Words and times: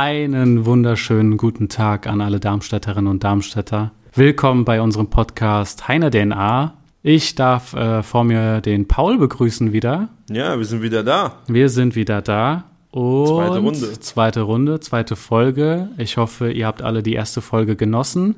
Einen 0.00 0.64
wunderschönen 0.64 1.36
guten 1.38 1.68
Tag 1.68 2.06
an 2.06 2.20
alle 2.20 2.38
Darmstädterinnen 2.38 3.10
und 3.10 3.24
Darmstädter. 3.24 3.90
Willkommen 4.14 4.64
bei 4.64 4.80
unserem 4.80 5.10
Podcast 5.10 5.88
Heine 5.88 6.12
DNA. 6.12 6.74
Ich 7.02 7.34
darf 7.34 7.74
äh, 7.74 8.04
vor 8.04 8.22
mir 8.22 8.60
den 8.60 8.86
Paul 8.86 9.18
begrüßen 9.18 9.72
wieder. 9.72 10.10
Ja, 10.30 10.56
wir 10.56 10.64
sind 10.66 10.82
wieder 10.82 11.02
da. 11.02 11.40
Wir 11.48 11.68
sind 11.68 11.96
wieder 11.96 12.22
da. 12.22 12.66
Und 12.92 13.26
Zweite 13.26 13.58
Runde. 13.58 13.98
Zweite 13.98 14.40
Runde, 14.42 14.78
zweite 14.78 15.16
Folge. 15.16 15.88
Ich 15.98 16.16
hoffe, 16.16 16.52
ihr 16.52 16.68
habt 16.68 16.80
alle 16.80 17.02
die 17.02 17.14
erste 17.14 17.40
Folge 17.40 17.74
genossen. 17.74 18.36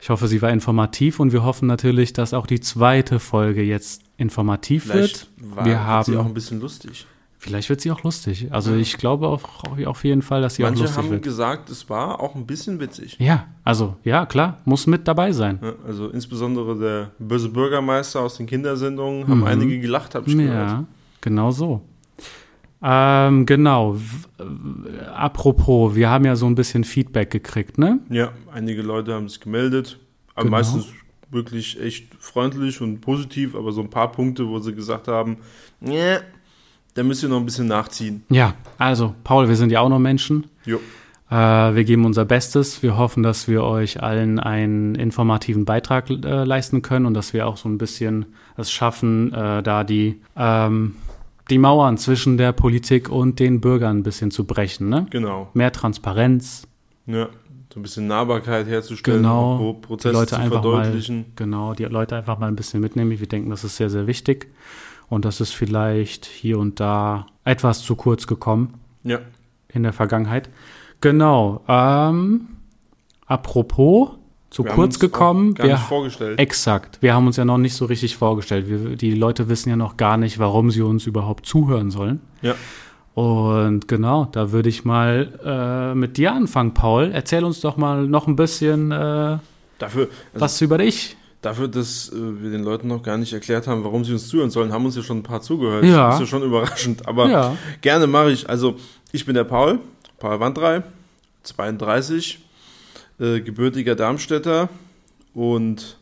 Ich 0.00 0.10
hoffe, 0.10 0.26
sie 0.26 0.42
war 0.42 0.50
informativ 0.50 1.20
und 1.20 1.30
wir 1.30 1.44
hoffen 1.44 1.68
natürlich, 1.68 2.12
dass 2.12 2.34
auch 2.34 2.48
die 2.48 2.58
zweite 2.58 3.20
Folge 3.20 3.62
jetzt 3.62 4.02
informativ 4.16 4.86
Vielleicht 4.90 5.28
wird. 5.38 5.56
war 5.56 5.64
wir 5.64 5.86
haben 5.86 6.12
sie 6.12 6.18
auch 6.18 6.26
ein 6.26 6.34
bisschen 6.34 6.60
lustig. 6.60 7.06
Vielleicht 7.44 7.68
wird 7.70 7.80
sie 7.80 7.90
auch 7.90 8.04
lustig. 8.04 8.46
Also 8.52 8.76
ich 8.76 8.98
glaube 8.98 9.26
auch, 9.26 9.42
auf 9.86 10.04
jeden 10.04 10.22
Fall, 10.22 10.42
dass 10.42 10.54
sie 10.54 10.62
auch 10.64 10.68
Manche 10.68 10.82
lustig 10.84 10.98
haben 11.02 11.10
wird. 11.10 11.22
gesagt, 11.24 11.70
es 11.70 11.90
war 11.90 12.20
auch 12.20 12.36
ein 12.36 12.46
bisschen 12.46 12.78
witzig. 12.78 13.16
Ja, 13.18 13.46
also 13.64 13.96
ja, 14.04 14.26
klar, 14.26 14.58
muss 14.64 14.86
mit 14.86 15.08
dabei 15.08 15.32
sein. 15.32 15.58
Ja, 15.60 15.72
Also 15.84 16.08
insbesondere 16.10 16.78
der 16.78 17.10
böse 17.18 17.48
Bürgermeister 17.48 18.20
aus 18.20 18.36
den 18.36 18.46
Kindersendungen 18.46 19.26
haben 19.26 19.44
einige 19.44 19.80
gelacht, 19.80 20.14
habe 20.14 20.28
ich 20.30 20.36
gehört. 20.36 20.68
Ja, 20.70 20.84
genau 21.20 21.50
so. 21.50 21.80
Ähm, 22.80 23.44
genau. 23.44 23.96
Apropos, 25.14 25.94
wir 25.96 26.10
haben 26.10 26.24
ja 26.24 26.36
so 26.36 26.46
ein 26.46 26.54
bisschen 26.54 26.84
Feedback 26.84 27.30
gekriegt, 27.30 27.76
ne? 27.78 27.98
Ja, 28.08 28.30
einige 28.52 28.82
Leute 28.82 29.14
haben 29.14 29.28
sich 29.28 29.40
gemeldet, 29.40 29.98
aber 30.34 30.44
Genau. 30.44 30.56
meistens 30.58 30.86
wirklich 31.30 31.80
echt 31.80 32.14
freundlich 32.18 32.80
und 32.80 33.00
positiv, 33.00 33.54
aber 33.56 33.72
so 33.72 33.80
ein 33.80 33.90
paar 33.90 34.12
Punkte, 34.12 34.46
wo 34.48 34.58
sie 34.58 34.74
gesagt 34.74 35.08
haben, 35.08 35.38
ja, 35.80 36.20
da 36.94 37.02
müsst 37.02 37.22
ihr 37.22 37.28
noch 37.28 37.38
ein 37.38 37.44
bisschen 37.46 37.66
nachziehen. 37.68 38.24
Ja, 38.28 38.54
also 38.78 39.14
Paul, 39.24 39.48
wir 39.48 39.56
sind 39.56 39.72
ja 39.72 39.80
auch 39.80 39.88
nur 39.88 39.98
Menschen. 39.98 40.46
Jo. 40.64 40.78
Äh, 41.30 41.34
wir 41.34 41.84
geben 41.84 42.04
unser 42.04 42.24
Bestes. 42.26 42.82
Wir 42.82 42.98
hoffen, 42.98 43.22
dass 43.22 43.48
wir 43.48 43.62
euch 43.64 44.02
allen 44.02 44.38
einen 44.38 44.94
informativen 44.94 45.64
Beitrag 45.64 46.10
äh, 46.10 46.44
leisten 46.44 46.82
können 46.82 47.06
und 47.06 47.14
dass 47.14 47.32
wir 47.32 47.46
auch 47.46 47.56
so 47.56 47.68
ein 47.68 47.78
bisschen 47.78 48.26
es 48.56 48.70
schaffen, 48.70 49.32
äh, 49.32 49.62
da 49.62 49.84
die, 49.84 50.20
ähm, 50.36 50.96
die 51.48 51.56
Mauern 51.58 51.96
zwischen 51.96 52.36
der 52.36 52.52
Politik 52.52 53.08
und 53.08 53.40
den 53.40 53.60
Bürgern 53.62 53.98
ein 53.98 54.02
bisschen 54.02 54.30
zu 54.30 54.44
brechen. 54.44 54.90
Ne? 54.90 55.06
Genau. 55.10 55.48
Mehr 55.54 55.72
Transparenz, 55.72 56.68
Ja, 57.06 57.28
so 57.72 57.80
ein 57.80 57.82
bisschen 57.82 58.06
Nahbarkeit 58.06 58.66
herzustellen, 58.66 59.22
Genau. 59.22 59.72
die 59.80 59.86
Prozesse 59.86 60.12
Leute 60.12 60.26
zu 60.34 60.36
einfach 60.36 60.62
mal, 60.62 60.82
verdeutlichen. 60.84 61.24
genau, 61.36 61.72
die 61.72 61.84
Leute 61.84 62.16
einfach 62.16 62.38
mal 62.38 62.48
ein 62.48 62.56
bisschen 62.56 62.80
mitnehmen. 62.82 63.18
Wir 63.18 63.26
denken, 63.26 63.48
das 63.48 63.64
ist 63.64 63.76
sehr, 63.76 63.88
sehr 63.88 64.06
wichtig 64.06 64.52
und 65.12 65.26
das 65.26 65.42
ist 65.42 65.52
vielleicht 65.52 66.24
hier 66.24 66.58
und 66.58 66.80
da 66.80 67.26
etwas 67.44 67.82
zu 67.82 67.96
kurz 67.96 68.26
gekommen. 68.26 68.80
Ja, 69.04 69.18
in 69.68 69.82
der 69.82 69.92
Vergangenheit. 69.92 70.48
Genau. 71.02 71.60
Ähm, 71.68 72.48
apropos, 73.26 74.12
zu 74.48 74.64
wir 74.64 74.72
kurz 74.72 74.98
gekommen. 74.98 75.52
gar 75.52 75.66
wir, 75.66 75.74
nicht 75.74 75.84
vorgestellt. 75.84 76.38
exakt. 76.38 76.96
Wir 77.02 77.12
haben 77.12 77.26
uns 77.26 77.36
ja 77.36 77.44
noch 77.44 77.58
nicht 77.58 77.74
so 77.74 77.84
richtig 77.84 78.16
vorgestellt. 78.16 78.70
Wir, 78.70 78.96
die 78.96 79.12
Leute 79.12 79.50
wissen 79.50 79.68
ja 79.68 79.76
noch 79.76 79.98
gar 79.98 80.16
nicht, 80.16 80.38
warum 80.38 80.70
sie 80.70 80.80
uns 80.80 81.06
überhaupt 81.06 81.44
zuhören 81.44 81.90
sollen. 81.90 82.22
Ja. 82.40 82.54
Und 83.12 83.88
genau, 83.88 84.24
da 84.32 84.50
würde 84.50 84.70
ich 84.70 84.86
mal 84.86 85.38
äh, 85.44 85.94
mit 85.94 86.16
dir 86.16 86.32
anfangen, 86.32 86.72
Paul. 86.72 87.10
Erzähl 87.12 87.44
uns 87.44 87.60
doch 87.60 87.76
mal 87.76 88.06
noch 88.06 88.28
ein 88.28 88.36
bisschen 88.36 88.92
äh, 88.92 89.36
Dafür, 89.76 90.08
also 90.32 90.40
was 90.40 90.58
über 90.62 90.78
dich. 90.78 91.18
Dafür, 91.42 91.68
dass 91.68 92.08
äh, 92.10 92.14
wir 92.42 92.50
den 92.50 92.62
Leuten 92.64 92.88
noch 92.88 93.02
gar 93.02 93.18
nicht 93.18 93.32
erklärt 93.32 93.66
haben, 93.66 93.84
warum 93.84 94.04
sie 94.04 94.12
uns 94.12 94.28
zuhören 94.28 94.50
sollen, 94.50 94.72
haben 94.72 94.84
uns 94.86 94.96
ja 94.96 95.02
schon 95.02 95.18
ein 95.18 95.22
paar 95.22 95.42
zugehört. 95.42 95.84
Ja. 95.84 96.06
Das 96.06 96.14
ist 96.14 96.20
ja 96.20 96.26
schon 96.26 96.42
überraschend. 96.42 97.06
Aber 97.06 97.28
Ja. 97.28 97.56
gerne 97.82 98.06
mache 98.06 98.30
ich. 98.32 98.48
Also, 98.48 98.76
ich 99.12 99.26
bin 99.26 99.34
der 99.34 99.44
Paul, 99.44 99.78
Paul 100.18 100.40
Wandrei, 100.40 100.82
32, 101.42 102.38
äh, 103.20 103.40
gebürtiger 103.40 103.94
Darmstädter 103.94 104.68
und 105.34 105.98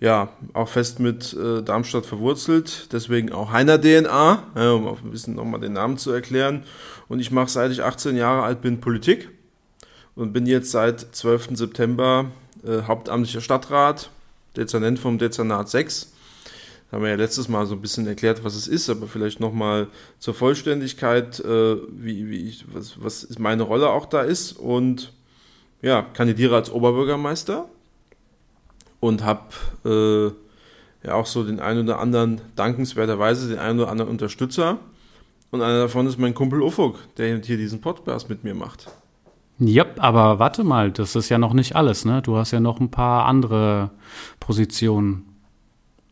ja, 0.00 0.30
auch 0.52 0.68
fest 0.68 0.98
mit 0.98 1.32
äh, 1.32 1.62
Darmstadt 1.62 2.06
verwurzelt, 2.06 2.88
deswegen 2.92 3.30
auch 3.32 3.52
Heiner 3.52 3.80
DNA, 3.80 4.42
um 4.74 4.88
auch 4.88 5.00
ein 5.00 5.10
bisschen 5.12 5.36
nochmal 5.36 5.60
den 5.60 5.74
Namen 5.74 5.96
zu 5.96 6.10
erklären. 6.10 6.64
Und 7.08 7.20
ich 7.20 7.30
mache, 7.30 7.48
seit 7.48 7.70
ich 7.70 7.84
18 7.84 8.16
Jahre 8.16 8.42
alt 8.42 8.62
bin, 8.62 8.80
Politik 8.80 9.28
und 10.16 10.32
bin 10.32 10.46
jetzt 10.46 10.72
seit 10.72 11.00
12. 11.14 11.50
September 11.56 12.26
äh, 12.66 12.82
hauptamtlicher 12.82 13.40
Stadtrat, 13.40 14.10
Dezernent 14.56 14.98
vom 14.98 15.18
Dezernat 15.18 15.68
6. 15.68 16.12
Da 16.90 16.96
haben 16.96 17.04
wir 17.04 17.10
ja 17.10 17.16
letztes 17.16 17.48
Mal 17.48 17.64
so 17.66 17.74
ein 17.74 17.80
bisschen 17.80 18.06
erklärt, 18.06 18.44
was 18.44 18.54
es 18.54 18.68
ist, 18.68 18.90
aber 18.90 19.06
vielleicht 19.06 19.40
nochmal 19.40 19.88
zur 20.18 20.34
Vollständigkeit, 20.34 21.40
äh, 21.40 21.76
wie, 21.90 22.28
wie 22.28 22.48
ich, 22.48 22.66
was, 22.72 23.02
was 23.02 23.38
meine 23.38 23.62
Rolle 23.62 23.88
auch 23.88 24.06
da 24.06 24.20
ist. 24.20 24.52
Und 24.52 25.12
ja, 25.80 26.02
kandidiere 26.02 26.54
als 26.54 26.70
Oberbürgermeister 26.70 27.68
und 29.00 29.24
habe 29.24 29.48
äh, 29.84 31.06
ja 31.06 31.14
auch 31.14 31.26
so 31.26 31.44
den 31.44 31.60
einen 31.60 31.84
oder 31.84 31.98
anderen, 31.98 32.40
dankenswerterweise 32.56 33.48
den 33.48 33.58
einen 33.58 33.80
oder 33.80 33.90
anderen 33.90 34.10
Unterstützer. 34.10 34.78
Und 35.50 35.62
einer 35.62 35.80
davon 35.80 36.06
ist 36.06 36.18
mein 36.18 36.34
Kumpel 36.34 36.62
Ufuk, 36.62 36.98
der 37.16 37.38
hier 37.38 37.56
diesen 37.56 37.80
Podcast 37.80 38.28
mit 38.28 38.44
mir 38.44 38.54
macht. 38.54 38.86
Yep, 39.64 40.02
aber 40.02 40.38
warte 40.38 40.64
mal, 40.64 40.90
das 40.90 41.14
ist 41.14 41.28
ja 41.28 41.38
noch 41.38 41.52
nicht 41.52 41.76
alles, 41.76 42.04
ne? 42.04 42.20
Du 42.22 42.36
hast 42.36 42.50
ja 42.50 42.60
noch 42.60 42.80
ein 42.80 42.90
paar 42.90 43.26
andere 43.26 43.90
Positionen. 44.40 45.24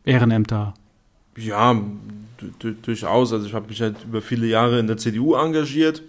Ehrenämter. 0.05 0.73
Ja, 1.37 1.73
du- 2.37 2.51
du- 2.59 2.73
durchaus. 2.73 3.33
Also 3.33 3.45
ich 3.45 3.53
habe 3.53 3.67
mich 3.67 3.81
halt 3.81 4.03
über 4.03 4.21
viele 4.21 4.47
Jahre 4.47 4.79
in 4.79 4.87
der 4.87 4.97
CDU 4.97 5.35
engagiert 5.35 6.01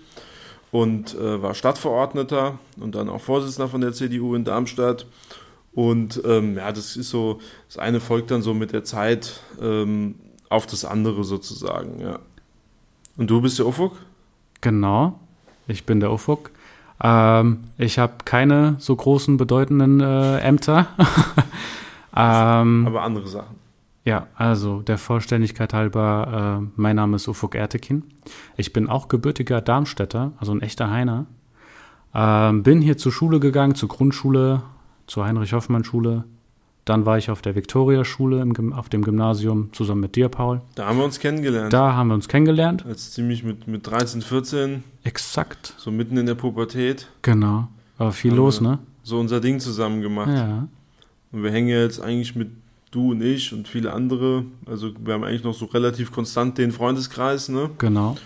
und 0.70 1.14
äh, 1.14 1.42
war 1.42 1.54
Stadtverordneter 1.54 2.58
und 2.80 2.94
dann 2.94 3.08
auch 3.08 3.20
Vorsitzender 3.20 3.68
von 3.68 3.80
der 3.80 3.92
CDU 3.92 4.34
in 4.34 4.44
Darmstadt. 4.44 5.06
Und 5.74 6.22
ähm, 6.24 6.56
ja, 6.56 6.70
das 6.70 6.96
ist 6.96 7.10
so, 7.10 7.40
das 7.68 7.78
eine 7.78 8.00
folgt 8.00 8.30
dann 8.30 8.42
so 8.42 8.54
mit 8.54 8.72
der 8.72 8.84
Zeit 8.84 9.40
ähm, 9.60 10.14
auf 10.48 10.66
das 10.66 10.84
andere 10.84 11.24
sozusagen, 11.24 12.00
ja. 12.00 12.18
Und 13.16 13.30
du 13.30 13.40
bist 13.42 13.58
der 13.58 13.66
Ufuk? 13.66 13.96
Genau, 14.60 15.18
ich 15.68 15.84
bin 15.84 16.00
der 16.00 16.12
Ufuk. 16.12 16.50
Ähm, 17.02 17.64
ich 17.78 17.98
habe 17.98 18.14
keine 18.24 18.76
so 18.78 18.94
großen, 18.94 19.36
bedeutenden 19.36 20.00
äh, 20.00 20.38
Ämter. 20.38 20.86
ähm, 22.16 22.86
Aber 22.86 23.02
andere 23.02 23.26
Sachen. 23.26 23.56
ja, 24.04 24.28
also 24.36 24.82
der 24.82 24.98
Vollständigkeit 24.98 25.74
halber, 25.74 26.60
äh, 26.62 26.70
mein 26.76 26.96
Name 26.96 27.16
ist 27.16 27.26
Ufuk 27.26 27.54
Ertekin. 27.56 28.04
Ich 28.56 28.72
bin 28.72 28.88
auch 28.88 29.08
gebürtiger 29.08 29.60
Darmstädter, 29.60 30.32
also 30.38 30.52
ein 30.52 30.62
echter 30.62 30.90
Heiner. 30.90 31.26
Ähm, 32.14 32.62
bin 32.62 32.80
hier 32.80 32.96
zur 32.98 33.10
Schule 33.10 33.40
gegangen, 33.40 33.74
zur 33.74 33.88
Grundschule, 33.88 34.62
zur 35.06 35.24
Heinrich-Hoffmann-Schule. 35.24 36.24
Dann 36.84 37.06
war 37.06 37.16
ich 37.16 37.30
auf 37.30 37.42
der 37.42 37.54
Viktoria-Schule 37.54 38.44
auf 38.74 38.88
dem 38.88 39.02
Gymnasium 39.02 39.72
zusammen 39.72 40.00
mit 40.00 40.16
dir, 40.16 40.28
Paul. 40.28 40.62
Da 40.74 40.86
haben 40.86 40.98
wir 40.98 41.04
uns 41.04 41.20
kennengelernt. 41.20 41.72
Da 41.72 41.94
haben 41.94 42.08
wir 42.08 42.14
uns 42.14 42.26
kennengelernt. 42.26 42.84
Als 42.84 43.12
ziemlich 43.12 43.44
mit, 43.44 43.68
mit 43.68 43.86
13, 43.86 44.20
14, 44.20 44.82
Exakt, 45.04 45.74
so 45.78 45.90
mitten 45.90 46.16
in 46.16 46.26
der 46.26 46.34
Pubertät, 46.34 47.08
genau. 47.22 47.68
War 47.98 48.12
viel 48.12 48.34
los, 48.34 48.60
ne? 48.60 48.78
so 49.04 49.18
unser 49.18 49.40
Ding 49.40 49.60
zusammen 49.60 50.00
gemacht. 50.00 50.30
Ja. 50.30 50.68
Und 51.30 51.42
wir 51.42 51.50
hängen 51.50 51.68
jetzt 51.68 52.00
eigentlich 52.00 52.34
mit 52.34 52.50
du 52.90 53.12
und 53.12 53.22
ich 53.22 53.52
und 53.52 53.68
viele 53.68 53.92
andere. 53.92 54.44
Also 54.66 54.90
wir 55.04 55.14
haben 55.14 55.24
eigentlich 55.24 55.44
noch 55.44 55.54
so 55.54 55.66
relativ 55.66 56.12
konstant 56.12 56.58
den 56.58 56.72
Freundeskreis, 56.72 57.48
ne? 57.48 57.70
Genau. 57.78 58.16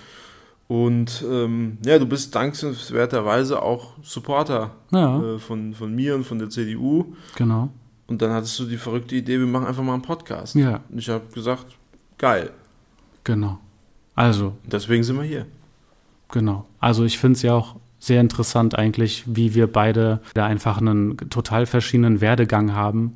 Und 0.68 1.24
ähm, 1.30 1.78
ja, 1.86 1.98
du 1.98 2.06
bist 2.06 2.34
dankenswerterweise 2.34 3.62
auch 3.62 3.92
Supporter 4.02 4.72
Ja, 4.90 5.22
äh, 5.22 5.38
von, 5.38 5.74
von 5.74 5.94
mir 5.94 6.14
und 6.16 6.24
von 6.24 6.38
der 6.38 6.50
CDU. 6.50 7.14
genau. 7.36 7.70
Und 8.08 8.22
dann 8.22 8.30
hattest 8.30 8.58
du 8.60 8.64
die 8.66 8.76
verrückte 8.76 9.16
Idee, 9.16 9.38
wir 9.38 9.46
machen 9.46 9.66
einfach 9.66 9.82
mal 9.82 9.94
einen 9.94 10.02
Podcast. 10.02 10.54
Ja, 10.54 10.80
Und 10.90 10.98
ich 10.98 11.08
habe 11.08 11.24
gesagt, 11.34 11.66
geil. 12.18 12.50
genau. 13.24 13.58
Also, 14.14 14.56
deswegen 14.64 15.02
sind 15.02 15.16
wir 15.16 15.24
hier. 15.24 15.46
genau. 16.30 16.64
Also 16.80 17.04
ich 17.04 17.18
finde 17.18 17.36
es 17.36 17.42
ja 17.42 17.52
auch 17.54 17.76
sehr 17.98 18.20
interessant 18.20 18.78
eigentlich, 18.78 19.24
wie 19.26 19.54
wir 19.54 19.66
beide 19.70 20.20
da 20.34 20.46
einfach 20.46 20.78
einen 20.78 21.16
total 21.30 21.66
verschiedenen 21.66 22.20
Werdegang 22.20 22.72
haben 22.74 23.12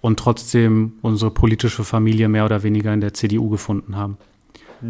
und 0.00 0.18
trotzdem 0.18 0.92
unsere 1.02 1.30
politische 1.30 1.84
Familie 1.84 2.28
mehr 2.28 2.44
oder 2.44 2.62
weniger 2.62 2.94
in 2.94 3.00
der 3.00 3.12
CDU 3.14 3.50
gefunden 3.50 3.96
haben. 3.96 4.16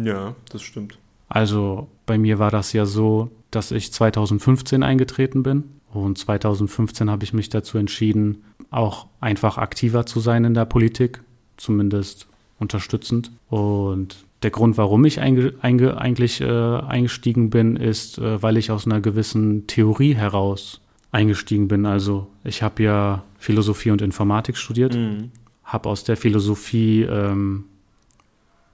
Ja, 0.03 0.35
das 0.51 0.61
stimmt. 0.61 0.97
Also 1.27 1.87
bei 2.05 2.17
mir 2.17 2.39
war 2.39 2.51
das 2.51 2.71
ja 2.73 2.85
so, 2.85 3.29
dass 3.51 3.71
ich 3.71 3.91
2015 3.91 4.83
eingetreten 4.83 5.43
bin 5.43 5.63
und 5.91 6.17
2015 6.17 7.09
habe 7.09 7.23
ich 7.23 7.33
mich 7.33 7.49
dazu 7.49 7.77
entschieden, 7.77 8.43
auch 8.69 9.07
einfach 9.21 9.57
aktiver 9.57 10.05
zu 10.05 10.19
sein 10.19 10.43
in 10.45 10.53
der 10.53 10.65
Politik, 10.65 11.21
zumindest 11.57 12.27
unterstützend. 12.59 13.31
Und 13.49 14.25
der 14.43 14.51
Grund, 14.51 14.77
warum 14.77 15.05
ich 15.05 15.19
einge 15.19 15.53
einge 15.61 15.97
eigentlich 15.97 16.41
äh, 16.41 16.45
eingestiegen 16.47 17.49
bin, 17.49 17.75
ist, 17.75 18.17
äh, 18.17 18.41
weil 18.41 18.57
ich 18.57 18.69
aus 18.71 18.85
einer 18.85 19.01
gewissen 19.01 19.67
Theorie 19.67 20.13
heraus 20.15 20.81
eingestiegen 21.11 21.67
bin. 21.67 21.85
Also 21.85 22.27
ich 22.43 22.61
habe 22.61 22.83
ja 22.83 23.23
Philosophie 23.39 23.91
und 23.91 24.01
Informatik 24.01 24.57
studiert, 24.57 24.95
Mhm. 24.95 25.31
habe 25.63 25.89
aus 25.89 26.03
der 26.03 26.17
Philosophie 26.17 27.01
ähm, 27.03 27.65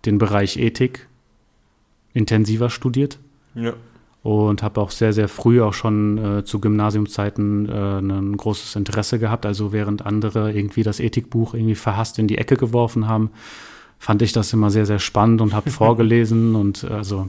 den 0.05 0.17
Bereich 0.17 0.57
Ethik 0.57 1.07
intensiver 2.13 2.69
studiert 2.69 3.19
Ja. 3.55 3.73
Und 4.23 4.63
habe 4.63 4.79
auch 4.79 4.89
sehr, 4.89 5.11
sehr 5.11 5.27
früh 5.27 5.61
auch 5.61 5.73
schon 5.73 6.17
äh, 6.17 6.45
zu 6.45 6.59
Gymnasiumszeiten 6.59 7.67
äh, 7.67 7.99
ein 7.99 8.37
großes 8.37 8.77
Interesse 8.77 9.19
gehabt. 9.19 9.45
Also 9.45 9.73
während 9.73 10.05
andere 10.05 10.53
irgendwie 10.53 10.83
das 10.83 11.01
Ethikbuch 11.01 11.53
irgendwie 11.53 11.75
verhasst 11.75 12.17
in 12.19 12.27
die 12.27 12.37
Ecke 12.37 12.55
geworfen 12.55 13.07
haben, 13.07 13.31
fand 13.99 14.21
ich 14.21 14.31
das 14.31 14.53
immer 14.53 14.71
sehr, 14.71 14.85
sehr 14.85 14.99
spannend 14.99 15.41
und 15.41 15.53
habe 15.53 15.69
vorgelesen 15.71 16.55
und 16.55 16.85
also 16.85 17.27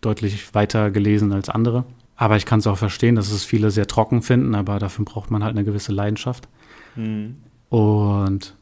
deutlich 0.00 0.54
weiter 0.54 0.90
gelesen 0.90 1.32
als 1.32 1.48
andere. 1.48 1.84
Aber 2.16 2.36
ich 2.36 2.46
kann 2.46 2.58
es 2.58 2.66
auch 2.66 2.78
verstehen, 2.78 3.14
dass 3.14 3.30
es 3.30 3.44
viele 3.44 3.70
sehr 3.70 3.86
trocken 3.86 4.22
finden, 4.22 4.56
aber 4.56 4.80
dafür 4.80 5.04
braucht 5.04 5.30
man 5.30 5.44
halt 5.44 5.56
eine 5.56 5.64
gewisse 5.64 5.92
Leidenschaft. 5.92 6.48
Mhm. 6.96 7.36
Und 7.68 8.54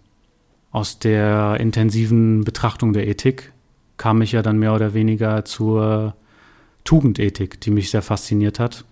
aus 0.70 0.98
der 0.98 1.56
intensiven 1.58 2.44
Betrachtung 2.44 2.92
der 2.92 3.08
Ethik 3.08 3.52
kam 3.96 4.20
ich 4.20 4.32
ja 4.32 4.42
dann 4.42 4.58
mehr 4.58 4.74
oder 4.74 4.94
weniger 4.94 5.44
zur 5.44 6.14
Tugendethik, 6.84 7.60
die 7.60 7.70
mich 7.70 7.90
sehr 7.90 8.02
fasziniert 8.02 8.58
hat, 8.58 8.84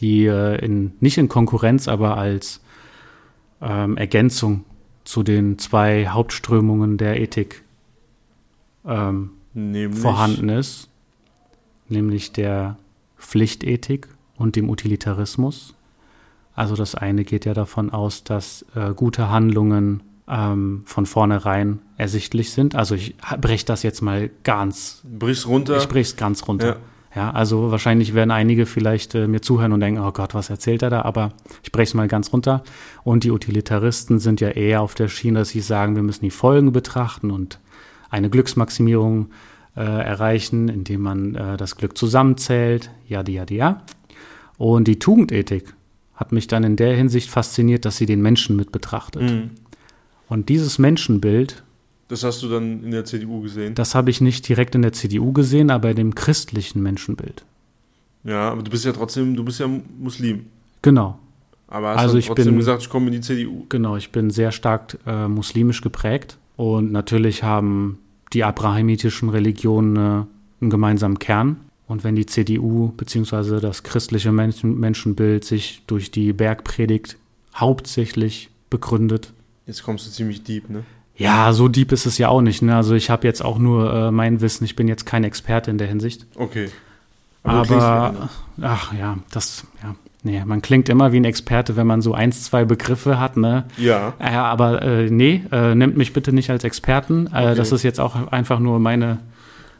die 0.00 0.26
äh, 0.26 0.64
in, 0.64 0.92
nicht 1.00 1.18
in 1.18 1.28
Konkurrenz, 1.28 1.88
aber 1.88 2.16
als 2.16 2.60
ähm, 3.60 3.96
Ergänzung 3.96 4.64
zu 5.04 5.22
den 5.22 5.58
zwei 5.58 6.06
Hauptströmungen 6.08 6.98
der 6.98 7.20
Ethik 7.20 7.62
ähm, 8.84 9.30
vorhanden 9.92 10.48
ist, 10.48 10.88
nämlich 11.88 12.32
der 12.32 12.76
Pflichtethik 13.18 14.08
und 14.36 14.56
dem 14.56 14.68
Utilitarismus. 14.68 15.74
Also 16.54 16.74
das 16.74 16.94
eine 16.94 17.24
geht 17.24 17.44
ja 17.44 17.54
davon 17.54 17.90
aus, 17.90 18.24
dass 18.24 18.64
äh, 18.74 18.92
gute 18.94 19.30
Handlungen 19.30 20.02
ähm, 20.28 20.82
von 20.84 21.06
vornherein 21.06 21.80
ersichtlich 21.96 22.52
sind. 22.52 22.74
Also 22.74 22.94
ich 22.94 23.16
breche 23.40 23.64
das 23.64 23.82
jetzt 23.82 24.02
mal 24.02 24.30
ganz. 24.44 25.02
Brich's 25.18 25.46
runter. 25.46 25.78
Ich 25.78 25.88
brich's 25.88 26.16
ganz 26.16 26.46
runter. 26.46 26.68
Ja. 26.68 26.76
Ja, 27.14 27.30
also 27.30 27.70
wahrscheinlich 27.70 28.14
werden 28.14 28.30
einige 28.30 28.66
vielleicht 28.66 29.14
äh, 29.14 29.26
mir 29.26 29.40
zuhören 29.40 29.72
und 29.72 29.80
denken, 29.80 30.00
oh 30.00 30.12
Gott, 30.12 30.34
was 30.34 30.50
erzählt 30.50 30.82
er 30.82 30.90
da? 30.90 31.02
Aber 31.02 31.32
ich 31.62 31.72
breche 31.72 31.88
es 31.88 31.94
mal 31.94 32.08
ganz 32.08 32.32
runter. 32.32 32.62
Und 33.02 33.24
die 33.24 33.30
Utilitaristen 33.30 34.18
sind 34.18 34.40
ja 34.40 34.50
eher 34.50 34.82
auf 34.82 34.94
der 34.94 35.08
Schiene, 35.08 35.40
dass 35.40 35.48
sie 35.48 35.60
sagen, 35.60 35.96
wir 35.96 36.02
müssen 36.02 36.24
die 36.24 36.30
Folgen 36.30 36.72
betrachten 36.72 37.30
und 37.30 37.60
eine 38.10 38.30
Glücksmaximierung 38.30 39.30
äh, 39.76 39.80
erreichen, 39.80 40.68
indem 40.68 41.00
man 41.00 41.34
äh, 41.34 41.56
das 41.56 41.76
Glück 41.76 41.96
zusammenzählt, 41.96 42.90
ja, 43.06 43.22
ja, 43.26 43.44
ja. 43.48 43.82
Und 44.58 44.88
die 44.88 44.98
Tugendethik 44.98 45.74
hat 46.14 46.32
mich 46.32 46.48
dann 46.48 46.64
in 46.64 46.76
der 46.76 46.96
Hinsicht 46.96 47.30
fasziniert, 47.30 47.84
dass 47.84 47.96
sie 47.96 48.06
den 48.06 48.20
Menschen 48.20 48.56
mit 48.56 48.72
betrachtet. 48.72 49.22
Mhm. 49.22 49.50
Und 50.28 50.48
dieses 50.48 50.78
Menschenbild 50.78 51.62
das 52.08 52.24
hast 52.24 52.42
du 52.42 52.48
dann 52.48 52.82
in 52.82 52.90
der 52.90 53.04
CDU 53.04 53.42
gesehen? 53.42 53.74
Das 53.74 53.94
habe 53.94 54.10
ich 54.10 54.20
nicht 54.20 54.48
direkt 54.48 54.74
in 54.74 54.82
der 54.82 54.92
CDU 54.92 55.32
gesehen, 55.32 55.70
aber 55.70 55.90
in 55.90 55.96
dem 55.96 56.14
christlichen 56.14 56.82
Menschenbild. 56.82 57.44
Ja, 58.24 58.50
aber 58.50 58.62
du 58.62 58.70
bist 58.70 58.84
ja 58.84 58.92
trotzdem, 58.92 59.36
du 59.36 59.44
bist 59.44 59.60
ja 59.60 59.68
Muslim. 59.98 60.46
Genau. 60.82 61.18
Aber 61.68 61.90
hast 61.90 61.98
also 61.98 62.18
ich 62.18 62.26
trotzdem 62.26 62.46
bin, 62.46 62.56
gesagt, 62.56 62.82
ich 62.82 62.88
komme 62.88 63.06
in 63.08 63.12
die 63.12 63.20
CDU. 63.20 63.66
Genau, 63.68 63.96
ich 63.96 64.10
bin 64.10 64.30
sehr 64.30 64.52
stark 64.52 64.98
äh, 65.06 65.28
muslimisch 65.28 65.82
geprägt. 65.82 66.38
Und 66.56 66.92
natürlich 66.92 67.42
haben 67.42 67.98
die 68.32 68.42
abrahamitischen 68.42 69.28
Religionen 69.28 69.96
äh, 69.96 70.24
einen 70.60 70.70
gemeinsamen 70.70 71.18
Kern. 71.18 71.58
Und 71.86 72.04
wenn 72.04 72.16
die 72.16 72.26
CDU 72.26 72.88
bzw. 72.96 73.60
das 73.60 73.82
christliche 73.82 74.32
Menschen 74.32 74.78
Menschenbild 74.78 75.44
sich 75.44 75.82
durch 75.86 76.10
die 76.10 76.32
Bergpredigt 76.32 77.16
hauptsächlich 77.54 78.50
begründet. 78.70 79.32
Jetzt 79.66 79.82
kommst 79.82 80.06
du 80.06 80.10
ziemlich 80.10 80.42
deep, 80.42 80.68
ne? 80.68 80.84
Ja, 81.18 81.52
so 81.52 81.66
deep 81.66 81.90
ist 81.90 82.06
es 82.06 82.16
ja 82.16 82.28
auch 82.28 82.40
nicht. 82.40 82.62
Ne? 82.62 82.74
Also 82.74 82.94
ich 82.94 83.10
habe 83.10 83.26
jetzt 83.26 83.44
auch 83.44 83.58
nur 83.58 83.92
äh, 83.92 84.10
mein 84.12 84.40
Wissen. 84.40 84.64
Ich 84.64 84.76
bin 84.76 84.86
jetzt 84.86 85.04
kein 85.04 85.24
Experte 85.24 85.70
in 85.70 85.76
der 85.76 85.88
Hinsicht. 85.88 86.26
Okay. 86.36 86.70
Aber, 87.42 87.70
Aber 87.70 88.28
ach 88.62 88.94
ja, 88.94 89.18
das, 89.30 89.66
ja. 89.82 89.94
Nee, 90.24 90.42
man 90.44 90.62
klingt 90.62 90.88
immer 90.88 91.12
wie 91.12 91.20
ein 91.20 91.24
Experte, 91.24 91.76
wenn 91.76 91.86
man 91.86 92.02
so 92.02 92.12
eins, 92.12 92.42
zwei 92.42 92.64
Begriffe 92.64 93.20
hat, 93.20 93.36
ne? 93.36 93.64
Ja. 93.76 94.14
Äh, 94.18 94.30
aber 94.30 94.82
äh, 94.82 95.10
nee, 95.10 95.44
äh, 95.52 95.74
nimmt 95.74 95.96
mich 95.96 96.12
bitte 96.12 96.32
nicht 96.32 96.50
als 96.50 96.64
Experten. 96.64 97.28
Äh, 97.28 97.44
okay. 97.46 97.54
Das 97.54 97.70
ist 97.72 97.84
jetzt 97.84 98.00
auch 98.00 98.30
einfach 98.32 98.58
nur 98.58 98.80
meine, 98.80 99.18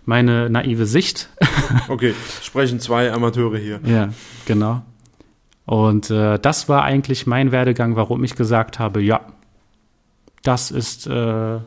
meine 0.05 0.49
naive 0.49 0.87
Sicht. 0.87 1.29
okay, 1.89 2.15
sprechen 2.41 2.79
zwei 2.79 3.13
Amateure 3.13 3.59
hier. 3.59 3.81
Ja, 3.85 4.11
genau. 4.47 4.83
Und 5.67 6.09
äh, 6.11 6.39
das 6.39 6.69
war 6.69 6.85
eigentlich 6.85 7.27
mein 7.27 7.51
Werdegang, 7.53 7.97
warum 7.97 8.23
ich 8.23 8.37
gesagt 8.37 8.79
habe, 8.79 9.03
ja, 9.03 9.21
das 10.49 10.71
ist, 10.71 11.07
äh, 11.07 11.59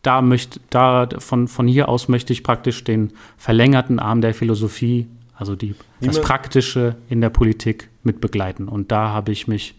da 0.00 0.22
möchte, 0.22 0.60
da 0.70 1.06
von, 1.18 1.46
von 1.46 1.68
hier 1.68 1.90
aus 1.90 2.08
möchte 2.08 2.32
ich 2.32 2.42
praktisch 2.42 2.82
den 2.84 3.12
verlängerten 3.36 3.98
Arm 3.98 4.22
der 4.22 4.32
Philosophie, 4.32 5.08
also 5.34 5.54
die, 5.56 5.74
das 6.00 6.22
Praktische 6.22 6.96
in 7.10 7.20
der 7.20 7.28
Politik 7.28 7.90
mit 8.02 8.22
begleiten. 8.22 8.66
Und 8.66 8.90
da 8.92 9.10
habe 9.10 9.30
ich 9.30 9.46
mich 9.46 9.74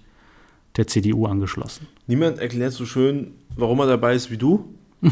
der 0.77 0.85
CDU 0.85 1.25
angeschlossen. 1.25 1.87
Niemand 2.05 2.37
erklärt 2.37 2.73
so 2.73 2.85
schön, 2.85 3.31
warum 3.55 3.79
er 3.79 3.87
dabei 3.87 4.13
ist 4.13 4.29
wie 4.29 4.37
du. 4.37 4.75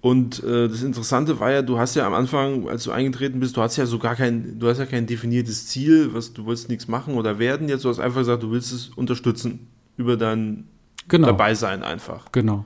Und 0.00 0.42
äh, 0.42 0.68
das 0.68 0.82
Interessante 0.82 1.38
war 1.38 1.52
ja, 1.52 1.62
du 1.62 1.78
hast 1.78 1.94
ja 1.94 2.04
am 2.06 2.14
Anfang, 2.14 2.68
als 2.68 2.84
du 2.84 2.90
eingetreten 2.90 3.38
bist, 3.38 3.56
du 3.56 3.62
hast 3.62 3.76
ja 3.76 3.86
so 3.86 3.98
gar 3.98 4.16
kein, 4.16 4.58
du 4.58 4.68
hast 4.68 4.78
ja 4.78 4.86
kein 4.86 5.06
definiertes 5.06 5.68
Ziel, 5.68 6.14
was 6.14 6.32
du 6.32 6.46
willst 6.46 6.68
nichts 6.68 6.88
machen 6.88 7.14
oder 7.14 7.38
werden. 7.38 7.68
Jetzt 7.68 7.84
du 7.84 7.88
hast 7.88 8.00
einfach 8.00 8.20
gesagt, 8.20 8.42
du 8.42 8.50
willst 8.50 8.72
es 8.72 8.88
unterstützen 8.88 9.68
über 9.96 10.16
dein 10.16 10.64
genau. 11.08 11.28
Dabeisein 11.28 11.82
einfach. 11.82 12.30
Genau. 12.32 12.64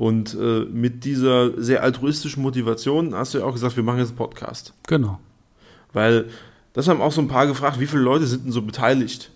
Und 0.00 0.34
äh, 0.34 0.64
mit 0.64 1.04
dieser 1.04 1.62
sehr 1.62 1.82
altruistischen 1.82 2.42
Motivation 2.42 3.14
hast 3.14 3.34
du 3.34 3.38
ja 3.40 3.44
auch 3.44 3.52
gesagt, 3.52 3.76
wir 3.76 3.82
machen 3.82 3.98
jetzt 3.98 4.08
einen 4.08 4.16
Podcast. 4.16 4.72
Genau. 4.86 5.20
Weil 5.92 6.24
das 6.72 6.88
haben 6.88 7.02
auch 7.02 7.12
so 7.12 7.20
ein 7.20 7.28
paar 7.28 7.46
gefragt, 7.46 7.78
wie 7.80 7.86
viele 7.86 8.00
Leute 8.00 8.26
sind 8.26 8.46
denn 8.46 8.52
so 8.52 8.62
beteiligt 8.62 9.30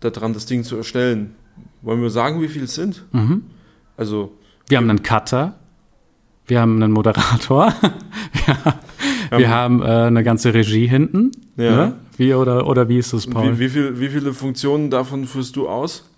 daran, 0.00 0.32
das 0.32 0.46
Ding 0.46 0.64
zu 0.64 0.76
erstellen? 0.76 1.36
Wollen 1.80 2.02
wir 2.02 2.10
sagen, 2.10 2.42
wie 2.42 2.48
viele 2.48 2.64
es 2.64 2.74
sind? 2.74 3.04
Mhm. 3.12 3.44
Also. 3.96 4.32
Wir 4.66 4.78
haben 4.78 4.90
einen 4.90 5.04
Cutter, 5.04 5.54
wir 6.48 6.60
haben 6.60 6.82
einen 6.82 6.92
Moderator, 6.92 7.72
wir, 9.30 9.38
wir 9.38 9.48
haben 9.48 9.80
äh, 9.80 9.84
eine 9.84 10.24
ganze 10.24 10.54
Regie 10.54 10.88
hinten. 10.88 11.30
Ja. 11.56 11.76
Ne? 11.76 11.96
Wie 12.16 12.34
oder, 12.34 12.66
oder 12.66 12.88
wie 12.88 12.98
ist 12.98 13.12
das, 13.12 13.28
Paul? 13.28 13.52
Wie, 13.52 13.58
wie, 13.60 13.68
viel, 13.68 14.00
wie 14.00 14.08
viele 14.08 14.34
Funktionen 14.34 14.90
davon 14.90 15.24
führst 15.24 15.54
du 15.54 15.68
aus? 15.68 16.10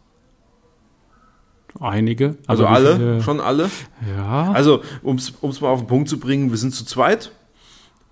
Einige. 1.80 2.36
Also 2.46 2.66
alle? 2.66 2.96
Viele? 2.96 3.22
Schon 3.22 3.40
alle? 3.40 3.70
Ja. 4.16 4.52
Also, 4.52 4.82
um 5.02 5.16
es 5.16 5.60
mal 5.60 5.68
auf 5.68 5.80
den 5.80 5.88
Punkt 5.88 6.08
zu 6.08 6.18
bringen, 6.18 6.50
wir 6.50 6.58
sind 6.58 6.74
zu 6.74 6.84
zweit 6.84 7.32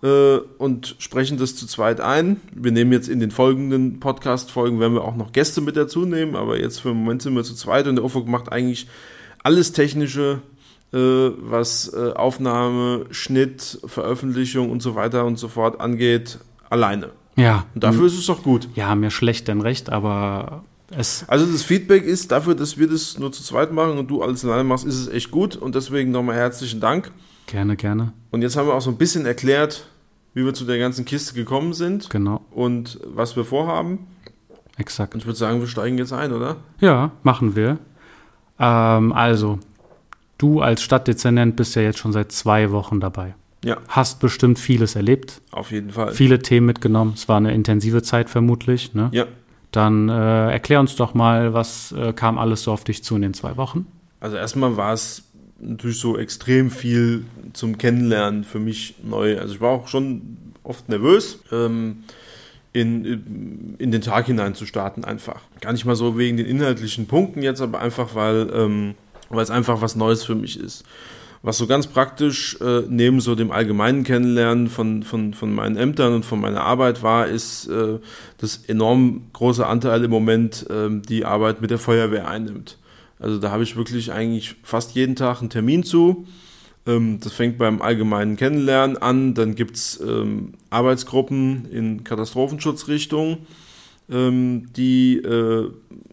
äh, 0.02 0.38
und 0.58 0.96
sprechen 0.98 1.38
das 1.38 1.56
zu 1.56 1.66
zweit 1.66 2.00
ein. 2.00 2.40
Wir 2.54 2.72
nehmen 2.72 2.92
jetzt 2.92 3.08
in 3.08 3.20
den 3.20 3.30
folgenden 3.30 4.00
Podcast-Folgen, 4.00 4.80
werden 4.80 4.94
wir 4.94 5.04
auch 5.04 5.16
noch 5.16 5.32
Gäste 5.32 5.60
mit 5.60 5.76
dazu 5.76 6.04
nehmen, 6.04 6.34
aber 6.34 6.58
jetzt 6.58 6.80
für 6.80 6.88
den 6.88 6.98
Moment 6.98 7.22
sind 7.22 7.34
wir 7.34 7.44
zu 7.44 7.54
zweit 7.54 7.86
und 7.86 7.96
der 7.96 8.04
Ufuk 8.04 8.26
macht 8.26 8.50
eigentlich 8.50 8.88
alles 9.42 9.72
Technische, 9.72 10.42
äh, 10.92 10.98
was 10.98 11.92
äh, 11.94 12.12
Aufnahme, 12.12 13.06
Schnitt, 13.10 13.80
Veröffentlichung 13.86 14.70
und 14.70 14.82
so 14.82 14.94
weiter 14.94 15.24
und 15.24 15.38
so 15.38 15.48
fort 15.48 15.80
angeht, 15.80 16.38
alleine. 16.68 17.10
Ja. 17.36 17.66
Und 17.74 17.82
dafür 17.82 18.06
ist 18.06 18.18
es 18.18 18.26
doch 18.26 18.42
gut. 18.42 18.68
Ja, 18.74 18.94
mir 18.94 19.10
schlecht 19.10 19.48
denn 19.48 19.60
recht, 19.60 19.90
aber 19.90 20.64
es 20.96 21.24
also 21.28 21.46
das 21.46 21.62
Feedback 21.62 22.04
ist 22.04 22.30
dafür, 22.30 22.54
dass 22.54 22.78
wir 22.78 22.88
das 22.88 23.18
nur 23.18 23.32
zu 23.32 23.42
zweit 23.42 23.72
machen 23.72 23.98
und 23.98 24.08
du 24.08 24.22
alles 24.22 24.44
alleine 24.44 24.64
machst, 24.64 24.84
ist 24.84 24.96
es 24.96 25.08
echt 25.08 25.30
gut 25.30 25.56
und 25.56 25.74
deswegen 25.74 26.10
nochmal 26.10 26.36
herzlichen 26.36 26.80
Dank. 26.80 27.10
Gerne, 27.46 27.76
gerne. 27.76 28.12
Und 28.30 28.42
jetzt 28.42 28.56
haben 28.56 28.66
wir 28.66 28.74
auch 28.74 28.80
so 28.80 28.90
ein 28.90 28.96
bisschen 28.96 29.26
erklärt, 29.26 29.86
wie 30.34 30.44
wir 30.44 30.54
zu 30.54 30.64
der 30.64 30.78
ganzen 30.78 31.04
Kiste 31.04 31.34
gekommen 31.34 31.72
sind. 31.72 32.08
Genau. 32.10 32.42
Und 32.50 32.98
was 33.04 33.36
wir 33.36 33.44
vorhaben. 33.44 34.06
Exakt. 34.78 35.14
Und 35.14 35.20
ich 35.20 35.26
würde 35.26 35.38
sagen, 35.38 35.60
wir 35.60 35.66
steigen 35.66 35.98
jetzt 35.98 36.12
ein, 36.12 36.32
oder? 36.32 36.56
Ja, 36.80 37.12
machen 37.22 37.56
wir. 37.56 37.78
Ähm, 38.58 39.12
also, 39.12 39.58
du 40.38 40.60
als 40.60 40.82
Stadtdezernent 40.82 41.56
bist 41.56 41.74
ja 41.76 41.82
jetzt 41.82 41.98
schon 41.98 42.12
seit 42.12 42.32
zwei 42.32 42.70
Wochen 42.70 43.00
dabei. 43.00 43.34
Ja. 43.64 43.78
Hast 43.88 44.20
bestimmt 44.20 44.58
vieles 44.58 44.96
erlebt. 44.96 45.40
Auf 45.52 45.70
jeden 45.70 45.90
Fall. 45.90 46.12
Viele 46.12 46.40
Themen 46.40 46.66
mitgenommen. 46.66 47.12
Es 47.14 47.28
war 47.28 47.36
eine 47.36 47.54
intensive 47.54 48.02
Zeit 48.02 48.28
vermutlich, 48.28 48.94
ne? 48.94 49.08
Ja. 49.12 49.26
Dann 49.72 50.08
äh, 50.08 50.52
erklär 50.52 50.80
uns 50.80 50.96
doch 50.96 51.14
mal, 51.14 51.54
was 51.54 51.92
äh, 51.92 52.12
kam 52.12 52.38
alles 52.38 52.62
so 52.62 52.72
auf 52.72 52.84
dich 52.84 53.02
zu 53.02 53.16
in 53.16 53.22
den 53.22 53.34
zwei 53.34 53.56
Wochen? 53.56 53.86
Also 54.20 54.36
erstmal 54.36 54.76
war 54.76 54.92
es 54.92 55.24
natürlich 55.58 55.98
so 55.98 56.18
extrem 56.18 56.70
viel 56.70 57.24
zum 57.54 57.78
Kennenlernen 57.78 58.44
für 58.44 58.58
mich 58.58 58.94
neu. 59.02 59.38
Also 59.38 59.54
ich 59.54 59.60
war 59.60 59.70
auch 59.70 59.88
schon 59.88 60.36
oft 60.62 60.88
nervös, 60.88 61.38
ähm, 61.50 62.04
in, 62.74 63.76
in 63.78 63.90
den 63.90 64.00
Tag 64.00 64.26
hinein 64.26 64.54
zu 64.54 64.66
starten 64.66 65.04
einfach. 65.04 65.40
Gar 65.60 65.72
nicht 65.72 65.84
mal 65.84 65.96
so 65.96 66.16
wegen 66.18 66.36
den 66.36 66.46
inhaltlichen 66.46 67.06
Punkten 67.06 67.42
jetzt, 67.42 67.60
aber 67.60 67.80
einfach, 67.80 68.14
weil, 68.14 68.50
ähm, 68.54 68.94
weil 69.28 69.42
es 69.42 69.50
einfach 69.50 69.80
was 69.80 69.96
Neues 69.96 70.24
für 70.24 70.34
mich 70.34 70.58
ist. 70.58 70.84
Was 71.44 71.58
so 71.58 71.66
ganz 71.66 71.88
praktisch 71.88 72.56
äh, 72.60 72.82
neben 72.88 73.20
so 73.20 73.34
dem 73.34 73.50
allgemeinen 73.50 74.04
Kennenlernen 74.04 74.68
von, 74.68 75.02
von, 75.02 75.34
von 75.34 75.52
meinen 75.52 75.76
Ämtern 75.76 76.14
und 76.14 76.24
von 76.24 76.40
meiner 76.40 76.62
Arbeit 76.62 77.02
war, 77.02 77.26
ist 77.26 77.66
äh, 77.66 77.98
das 78.38 78.58
enorm 78.68 79.22
große 79.32 79.66
Anteil 79.66 80.04
im 80.04 80.10
Moment 80.10 80.66
äh, 80.70 80.88
die 80.90 81.24
Arbeit 81.24 81.60
mit 81.60 81.72
der 81.72 81.78
Feuerwehr 81.78 82.28
einnimmt. 82.28 82.78
Also 83.18 83.38
da 83.38 83.50
habe 83.50 83.64
ich 83.64 83.76
wirklich 83.76 84.12
eigentlich 84.12 84.54
fast 84.62 84.94
jeden 84.94 85.16
Tag 85.16 85.40
einen 85.40 85.50
Termin 85.50 85.82
zu. 85.82 86.26
Ähm, 86.86 87.18
das 87.20 87.32
fängt 87.32 87.58
beim 87.58 87.82
allgemeinen 87.82 88.36
Kennenlernen 88.36 88.98
an. 88.98 89.34
Dann 89.34 89.56
gibt 89.56 89.76
es 89.76 90.00
ähm, 90.00 90.54
Arbeitsgruppen 90.70 91.66
in 91.70 92.04
Katastrophenschutzrichtung, 92.04 93.38
ähm, 94.10 94.68
die, 94.76 95.16
äh, 95.16 95.70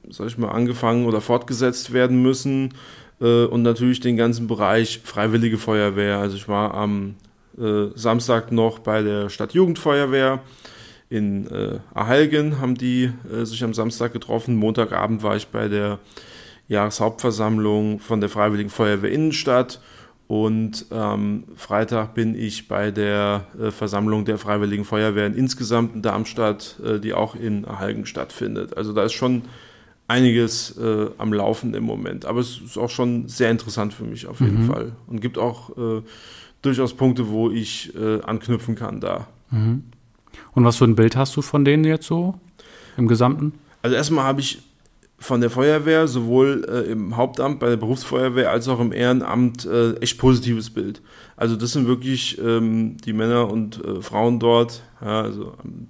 sag 0.10 0.28
ich 0.28 0.40
mal, 0.40 0.50
angefangen 0.50 1.06
oder 1.06 1.22
fortgesetzt 1.22 1.94
werden 1.94 2.22
müssen. 2.22 2.74
Äh, 3.22 3.46
und 3.46 3.62
natürlich 3.62 4.00
den 4.00 4.18
ganzen 4.18 4.48
Bereich 4.48 5.02
Freiwillige 5.04 5.58
Feuerwehr. 5.58 6.18
Also 6.18 6.38
ich 6.38 6.48
war 6.48 6.74
am 6.74 7.16
äh, 7.58 7.88
Samstag 7.96 8.52
noch 8.52 8.80
bei 8.80 9.02
der 9.02 9.30
Stadtjugendfeuerwehr 9.30 10.42
in 11.10 11.48
äh, 11.48 11.80
Ahalgen, 11.94 12.60
haben 12.62 12.76
die 12.76 13.12
äh, 13.32 13.46
sich 13.46 13.64
am 13.64 13.74
Samstag 13.74 14.14
getroffen. 14.14 14.56
Montagabend 14.56 15.24
war 15.24 15.36
ich 15.36 15.48
bei 15.48 15.68
der 15.68 16.00
Jahreshauptversammlung 16.68 18.00
von 18.00 18.22
der 18.22 18.30
Freiwilligen 18.30 18.70
Feuerwehr 18.70 19.12
Innenstadt. 19.12 19.82
Und 20.28 20.86
ähm, 20.92 21.46
Freitag 21.56 22.14
bin 22.14 22.36
ich 22.36 22.68
bei 22.68 22.92
der 22.92 23.48
äh, 23.60 23.72
Versammlung 23.72 24.26
der 24.26 24.38
Freiwilligen 24.38 24.86
Feuerwehren 24.86 25.34
insgesamt 25.34 25.96
in 25.96 26.04
Darmstadt, 26.04 26.80
äh, 26.86 27.00
die 27.00 27.16
auch 27.16 27.34
in 27.34 27.66
Ahalgen 27.66 28.06
stattfindet. 28.06 28.78
Also 28.78 28.94
da 28.94 29.06
ist 29.06 29.14
schon 29.14 29.42
einiges 30.10 30.78
äh, 30.78 31.08
am 31.18 31.32
Laufen 31.34 31.74
im 31.74 31.84
Moment. 31.84 32.26
Aber 32.26 32.40
es 32.40 32.60
ist 32.60 32.78
auch 32.78 32.90
schon 32.90 33.28
sehr 33.28 33.52
interessant 33.52 33.94
für 33.94 34.04
mich 34.04 34.28
auf 34.28 34.42
jeden 34.42 34.64
mhm. 34.64 34.68
Fall. 34.68 34.92
Und 35.08 35.22
gibt 35.22 35.38
auch 35.38 35.70
äh, 35.78 36.02
durchaus 36.62 36.94
Punkte, 36.94 37.30
wo 37.30 37.50
ich 37.50 37.96
äh, 37.96 38.22
anknüpfen 38.22 38.76
kann 38.76 39.00
da. 39.00 39.28
Mhm. 39.52 39.84
Und 40.54 40.66
was 40.66 40.78
für 40.78 40.86
ein 40.86 40.96
Bild 40.96 41.16
hast 41.16 41.36
du 41.36 41.42
von 41.42 41.64
denen 41.64 41.84
jetzt 41.84 42.08
so 42.08 42.40
im 42.98 43.08
Gesamten? 43.08 43.54
Also 43.82 43.96
erstmal 43.96 44.26
habe 44.26 44.42
ich 44.42 44.60
von 45.20 45.42
der 45.42 45.50
Feuerwehr, 45.50 46.08
sowohl 46.08 46.66
äh, 46.70 46.92
im 46.92 47.16
Hauptamt 47.16 47.60
bei 47.60 47.70
der 47.70 47.78
Berufsfeuerwehr 47.78 48.52
als 48.52 48.68
auch 48.68 48.80
im 48.80 48.92
Ehrenamt, 48.92 49.66
äh, 49.66 49.94
echt 49.96 50.18
positives 50.18 50.70
Bild. 50.70 51.02
Also 51.36 51.56
das 51.56 51.74
sind 51.74 51.88
wirklich 51.88 52.40
ähm, 52.40 52.98
die 52.98 53.14
Männer 53.14 53.52
und 53.52 53.84
äh, 53.84 54.02
Frauen 54.02 54.40
dort. 54.40 54.82
Ja, 55.02 55.22
also 55.22 55.54
ähm, 55.64 55.88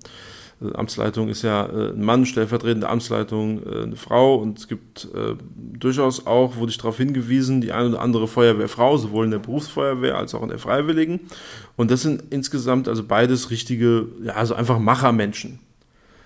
äh, 0.62 0.74
Amtsleitung 0.74 1.30
ist 1.30 1.42
ja 1.42 1.66
äh, 1.66 1.92
ein 1.92 2.04
Mann, 2.04 2.26
stellvertretende 2.26 2.90
Amtsleitung 2.90 3.64
äh, 3.64 3.84
eine 3.84 3.96
Frau 3.96 4.36
und 4.36 4.60
es 4.60 4.68
gibt 4.68 5.10
äh, 5.14 5.36
durchaus 5.78 6.26
auch, 6.26 6.58
wurde 6.58 6.72
ich 6.72 6.78
darauf 6.78 6.98
hingewiesen, 6.98 7.62
die 7.62 7.72
eine 7.72 7.90
oder 7.90 8.02
andere 8.02 8.28
Feuerwehrfrau, 8.28 8.98
sowohl 8.98 9.26
in 9.26 9.32
der 9.32 9.40
Berufsfeuerwehr 9.40 10.18
als 10.18 10.36
auch 10.36 10.44
in 10.44 10.50
der 10.50 10.60
Freiwilligen. 10.60 11.22
Und 11.76 11.92
das 11.92 12.02
sind 12.02 12.24
insgesamt 12.30 12.88
also 12.88 13.04
beides 13.04 13.50
richtige, 13.52 14.08
ja, 14.24 14.34
also 14.34 14.54
einfach 14.56 14.80
Machermenschen. 14.80 15.60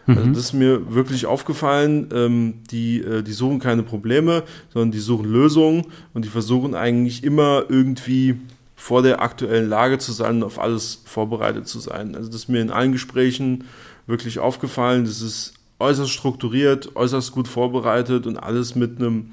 Also 0.05 0.21
mhm. 0.21 0.33
das 0.33 0.43
ist 0.45 0.53
mir 0.53 0.93
wirklich 0.93 1.25
aufgefallen. 1.25 2.09
Ähm, 2.13 2.55
die, 2.69 2.99
äh, 2.99 3.23
die 3.23 3.31
suchen 3.31 3.59
keine 3.59 3.83
Probleme, 3.83 4.43
sondern 4.73 4.91
die 4.91 4.99
suchen 4.99 5.31
Lösungen 5.31 5.85
und 6.13 6.25
die 6.25 6.29
versuchen 6.29 6.75
eigentlich 6.75 7.23
immer 7.23 7.63
irgendwie 7.69 8.35
vor 8.75 9.01
der 9.01 9.21
aktuellen 9.21 9.69
Lage 9.69 9.97
zu 9.97 10.11
sein 10.11 10.37
und 10.37 10.43
auf 10.43 10.59
alles 10.59 11.03
vorbereitet 11.05 11.67
zu 11.67 11.79
sein. 11.79 12.15
Also 12.15 12.27
das 12.27 12.41
ist 12.41 12.49
mir 12.49 12.61
in 12.61 12.69
allen 12.69 12.91
Gesprächen 12.91 13.63
wirklich 14.07 14.39
aufgefallen. 14.39 15.05
Das 15.05 15.21
ist 15.21 15.53
äußerst 15.79 16.11
strukturiert, 16.11 16.95
äußerst 16.95 17.31
gut 17.31 17.47
vorbereitet 17.47 18.27
und 18.27 18.37
alles 18.37 18.75
mit 18.75 18.99
einem 18.99 19.31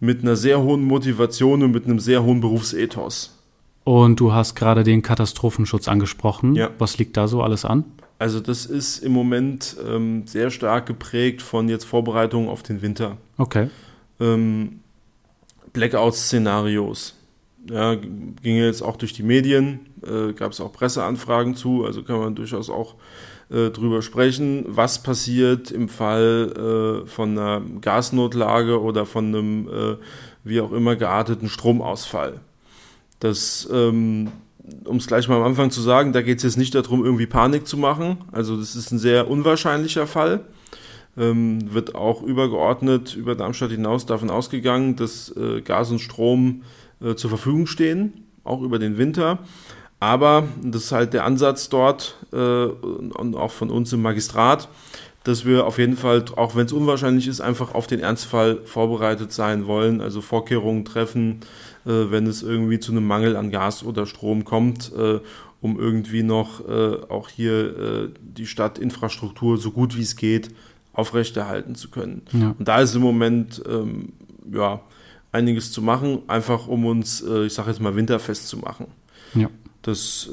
mit 0.00 0.22
einer 0.22 0.36
sehr 0.36 0.62
hohen 0.62 0.84
Motivation 0.84 1.62
und 1.64 1.72
mit 1.72 1.84
einem 1.84 1.98
sehr 1.98 2.22
hohen 2.22 2.40
Berufsethos. 2.40 3.36
Und 3.82 4.20
du 4.20 4.32
hast 4.32 4.54
gerade 4.54 4.84
den 4.84 5.02
Katastrophenschutz 5.02 5.88
angesprochen. 5.88 6.54
Ja. 6.54 6.70
Was 6.78 6.98
liegt 6.98 7.16
da 7.16 7.26
so 7.26 7.42
alles 7.42 7.64
an? 7.64 7.84
Also 8.18 8.40
das 8.40 8.66
ist 8.66 8.98
im 8.98 9.12
Moment 9.12 9.76
ähm, 9.88 10.26
sehr 10.26 10.50
stark 10.50 10.86
geprägt 10.86 11.40
von 11.40 11.68
jetzt 11.68 11.84
Vorbereitungen 11.84 12.48
auf 12.48 12.62
den 12.62 12.82
Winter. 12.82 13.16
Okay. 13.38 13.70
Ähm, 14.20 14.80
Blackout-Szenarios. 15.72 17.14
Ja, 17.70 17.94
ging 17.94 18.56
jetzt 18.56 18.82
auch 18.82 18.96
durch 18.96 19.12
die 19.12 19.22
Medien, 19.22 19.80
äh, 20.02 20.32
gab 20.32 20.52
es 20.52 20.60
auch 20.60 20.72
Presseanfragen 20.72 21.54
zu, 21.54 21.84
also 21.84 22.02
kann 22.02 22.18
man 22.18 22.34
durchaus 22.34 22.70
auch 22.70 22.94
äh, 23.50 23.70
drüber 23.70 24.02
sprechen, 24.02 24.64
was 24.66 25.02
passiert 25.02 25.70
im 25.70 25.88
Fall 25.88 27.02
äh, 27.04 27.06
von 27.08 27.38
einer 27.38 27.62
Gasnotlage 27.80 28.80
oder 28.80 29.06
von 29.06 29.26
einem 29.26 29.68
äh, 29.68 29.96
wie 30.44 30.60
auch 30.60 30.72
immer 30.72 30.96
gearteten 30.96 31.48
Stromausfall. 31.48 32.40
Das 33.20 33.68
ähm, 33.72 34.28
um 34.84 34.96
es 34.96 35.06
gleich 35.06 35.28
mal 35.28 35.36
am 35.36 35.44
Anfang 35.44 35.70
zu 35.70 35.80
sagen, 35.80 36.12
da 36.12 36.22
geht 36.22 36.38
es 36.38 36.44
jetzt 36.44 36.56
nicht 36.56 36.74
darum, 36.74 37.04
irgendwie 37.04 37.26
Panik 37.26 37.66
zu 37.66 37.76
machen. 37.76 38.18
Also 38.32 38.56
das 38.56 38.76
ist 38.76 38.90
ein 38.90 38.98
sehr 38.98 39.28
unwahrscheinlicher 39.28 40.06
Fall. 40.06 40.40
Ähm, 41.16 41.72
wird 41.72 41.94
auch 41.94 42.22
übergeordnet 42.22 43.16
über 43.16 43.34
Darmstadt 43.34 43.70
hinaus 43.70 44.06
davon 44.06 44.30
ausgegangen, 44.30 44.96
dass 44.96 45.34
äh, 45.36 45.62
Gas 45.62 45.90
und 45.90 46.00
Strom 46.00 46.62
äh, 47.00 47.14
zur 47.14 47.30
Verfügung 47.30 47.66
stehen, 47.66 48.26
auch 48.44 48.62
über 48.62 48.78
den 48.78 48.98
Winter. 48.98 49.40
Aber 50.00 50.44
das 50.62 50.84
ist 50.84 50.92
halt 50.92 51.12
der 51.12 51.24
Ansatz 51.24 51.68
dort 51.68 52.16
äh, 52.32 52.36
und 52.36 53.34
auch 53.34 53.50
von 53.50 53.70
uns 53.70 53.92
im 53.92 54.02
Magistrat, 54.02 54.68
dass 55.24 55.44
wir 55.44 55.66
auf 55.66 55.78
jeden 55.78 55.96
Fall, 55.96 56.24
auch 56.36 56.54
wenn 56.54 56.66
es 56.66 56.72
unwahrscheinlich 56.72 57.26
ist, 57.26 57.40
einfach 57.40 57.74
auf 57.74 57.86
den 57.86 58.00
Ernstfall 58.00 58.60
vorbereitet 58.64 59.32
sein 59.32 59.66
wollen, 59.66 60.00
also 60.00 60.20
Vorkehrungen 60.20 60.84
treffen, 60.84 61.40
äh, 61.84 62.10
wenn 62.10 62.26
es 62.26 62.42
irgendwie 62.42 62.78
zu 62.78 62.92
einem 62.92 63.06
Mangel 63.06 63.36
an 63.36 63.50
Gas 63.50 63.82
oder 63.82 64.06
Strom 64.06 64.44
kommt, 64.44 64.92
äh, 64.96 65.20
um 65.60 65.78
irgendwie 65.78 66.22
noch 66.22 66.66
äh, 66.68 66.98
auch 67.08 67.28
hier 67.28 68.10
die 68.20 68.46
Stadtinfrastruktur 68.46 69.58
so 69.58 69.72
gut 69.72 69.96
wie 69.96 70.02
es 70.02 70.14
geht 70.14 70.50
aufrechterhalten 70.92 71.74
zu 71.74 71.90
können. 71.90 72.22
Ja. 72.32 72.54
Und 72.58 72.68
da 72.68 72.80
ist 72.80 72.94
im 72.94 73.02
Moment 73.02 73.62
ähm, 73.68 74.12
ja 74.52 74.80
einiges 75.32 75.72
zu 75.72 75.82
machen, 75.82 76.20
einfach 76.28 76.68
um 76.68 76.86
uns, 76.86 77.22
ich 77.22 77.52
sage 77.52 77.70
jetzt 77.70 77.80
mal, 77.80 77.94
winterfest 77.96 78.48
zu 78.48 78.56
machen. 78.58 78.86
Ja. 79.34 79.50
Das 79.88 80.30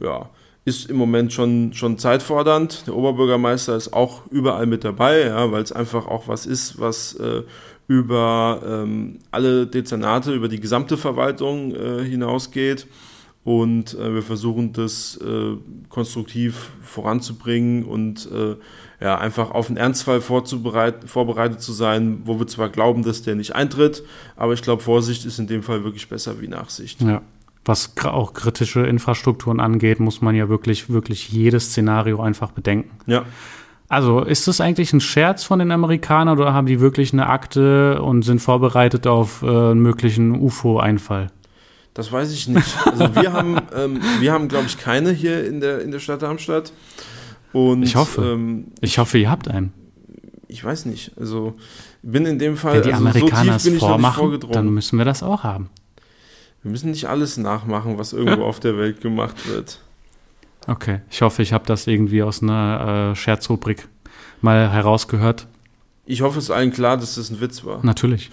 ja, 0.00 0.28
ist 0.64 0.88
im 0.88 0.96
Moment 0.96 1.32
schon, 1.32 1.72
schon 1.74 1.98
zeitfordernd. 1.98 2.86
Der 2.86 2.96
Oberbürgermeister 2.96 3.76
ist 3.76 3.92
auch 3.92 4.22
überall 4.30 4.66
mit 4.66 4.84
dabei, 4.84 5.26
ja, 5.26 5.52
weil 5.52 5.62
es 5.62 5.72
einfach 5.72 6.06
auch 6.06 6.26
was 6.26 6.46
ist, 6.46 6.80
was 6.80 7.14
äh, 7.14 7.42
über 7.86 8.62
ähm, 8.66 9.18
alle 9.30 9.66
Dezernate, 9.66 10.32
über 10.32 10.48
die 10.48 10.60
gesamte 10.60 10.96
Verwaltung 10.96 11.74
äh, 11.74 12.02
hinausgeht. 12.04 12.86
Und 13.44 13.92
äh, 13.98 14.14
wir 14.14 14.22
versuchen 14.22 14.72
das 14.72 15.18
äh, 15.18 15.58
konstruktiv 15.90 16.70
voranzubringen 16.80 17.84
und 17.84 18.26
äh, 18.32 18.56
ja, 19.02 19.18
einfach 19.18 19.50
auf 19.50 19.68
einen 19.68 19.76
Ernstfall 19.76 20.22
vorbereitet 20.22 21.60
zu 21.60 21.72
sein, 21.72 22.22
wo 22.24 22.38
wir 22.38 22.46
zwar 22.46 22.70
glauben, 22.70 23.02
dass 23.02 23.20
der 23.20 23.34
nicht 23.34 23.54
eintritt, 23.54 24.02
aber 24.34 24.54
ich 24.54 24.62
glaube, 24.62 24.82
Vorsicht 24.82 25.26
ist 25.26 25.38
in 25.38 25.46
dem 25.46 25.62
Fall 25.62 25.84
wirklich 25.84 26.08
besser 26.08 26.40
wie 26.40 26.48
Nachsicht. 26.48 27.02
Ja. 27.02 27.20
Was 27.64 27.94
auch 28.04 28.34
kritische 28.34 28.86
Infrastrukturen 28.86 29.60
angeht, 29.60 30.00
muss 30.00 30.20
man 30.20 30.34
ja 30.34 30.48
wirklich, 30.48 30.90
wirklich 30.90 31.30
jedes 31.30 31.70
Szenario 31.70 32.20
einfach 32.20 32.50
bedenken. 32.50 32.90
Ja. 33.06 33.24
Also 33.88 34.20
ist 34.20 34.48
das 34.48 34.60
eigentlich 34.60 34.92
ein 34.92 35.00
Scherz 35.00 35.44
von 35.44 35.58
den 35.58 35.70
Amerikanern 35.70 36.38
oder 36.38 36.52
haben 36.52 36.66
die 36.66 36.80
wirklich 36.80 37.12
eine 37.12 37.28
Akte 37.28 38.02
und 38.02 38.22
sind 38.22 38.40
vorbereitet 38.40 39.06
auf 39.06 39.42
äh, 39.42 39.46
einen 39.46 39.80
möglichen 39.80 40.40
UFO-Einfall? 40.40 41.28
Das 41.94 42.10
weiß 42.10 42.32
ich 42.32 42.48
nicht. 42.48 42.76
Also 42.86 43.14
wir 43.14 43.32
haben, 43.32 43.56
ähm, 43.74 44.00
wir 44.20 44.32
haben, 44.32 44.48
glaube 44.48 44.66
ich, 44.66 44.78
keine 44.78 45.12
hier 45.12 45.46
in 45.46 45.60
der, 45.60 45.80
in 45.80 45.90
der 45.90 46.00
Stadt 46.00 46.22
Darmstadt. 46.22 46.72
Und, 47.52 47.84
ich 47.84 47.94
hoffe. 47.94 48.22
Ähm, 48.22 48.66
ich 48.80 48.98
hoffe, 48.98 49.18
ihr 49.18 49.30
habt 49.30 49.48
einen. 49.48 49.72
Ich 50.48 50.64
weiß 50.64 50.86
nicht. 50.86 51.12
Also 51.16 51.54
bin 52.02 52.26
in 52.26 52.38
dem 52.38 52.56
Fall. 52.56 52.74
Wenn 52.74 52.82
die 52.82 52.92
also 52.92 53.06
Amerikaner 53.06 53.58
so 53.58 53.70
es 53.70 53.78
vormachen, 53.78 54.40
dann 54.50 54.70
müssen 54.70 54.98
wir 54.98 55.04
das 55.04 55.22
auch 55.22 55.44
haben. 55.44 55.70
Wir 56.64 56.70
müssen 56.70 56.90
nicht 56.90 57.08
alles 57.08 57.36
nachmachen, 57.36 57.98
was 57.98 58.14
irgendwo 58.14 58.42
auf 58.44 58.58
der 58.58 58.78
Welt 58.78 59.02
gemacht 59.02 59.48
wird. 59.48 59.80
Okay, 60.66 61.02
ich 61.10 61.20
hoffe, 61.20 61.42
ich 61.42 61.52
habe 61.52 61.66
das 61.66 61.86
irgendwie 61.86 62.22
aus 62.22 62.42
einer 62.42 63.10
äh, 63.12 63.16
Scherzrubrik 63.16 63.86
mal 64.40 64.72
herausgehört. 64.72 65.46
Ich 66.06 66.22
hoffe, 66.22 66.38
es 66.38 66.44
ist 66.44 66.50
allen 66.50 66.72
klar, 66.72 66.96
dass 66.96 67.16
das 67.16 67.30
ein 67.30 67.40
Witz 67.42 67.64
war. 67.64 67.84
Natürlich. 67.84 68.30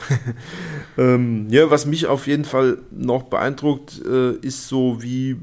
ähm, 0.98 1.48
ja, 1.50 1.70
was 1.70 1.86
mich 1.86 2.08
auf 2.08 2.26
jeden 2.26 2.46
Fall 2.46 2.78
noch 2.90 3.24
beeindruckt, 3.24 4.02
äh, 4.06 4.32
ist 4.38 4.70
so, 4.70 5.04
wie 5.04 5.36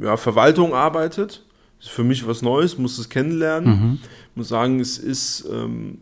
ja, 0.00 0.16
Verwaltung 0.16 0.74
arbeitet. 0.74 1.44
Das 1.78 1.86
ist 1.86 1.94
für 1.94 2.04
mich 2.04 2.26
was 2.26 2.42
Neues, 2.42 2.78
muss 2.78 2.98
es 2.98 3.10
kennenlernen. 3.10 3.70
Mhm. 3.70 3.98
Ich 4.02 4.36
muss 4.36 4.48
sagen, 4.48 4.80
es 4.80 4.98
ist 4.98 5.48
ähm, 5.52 5.98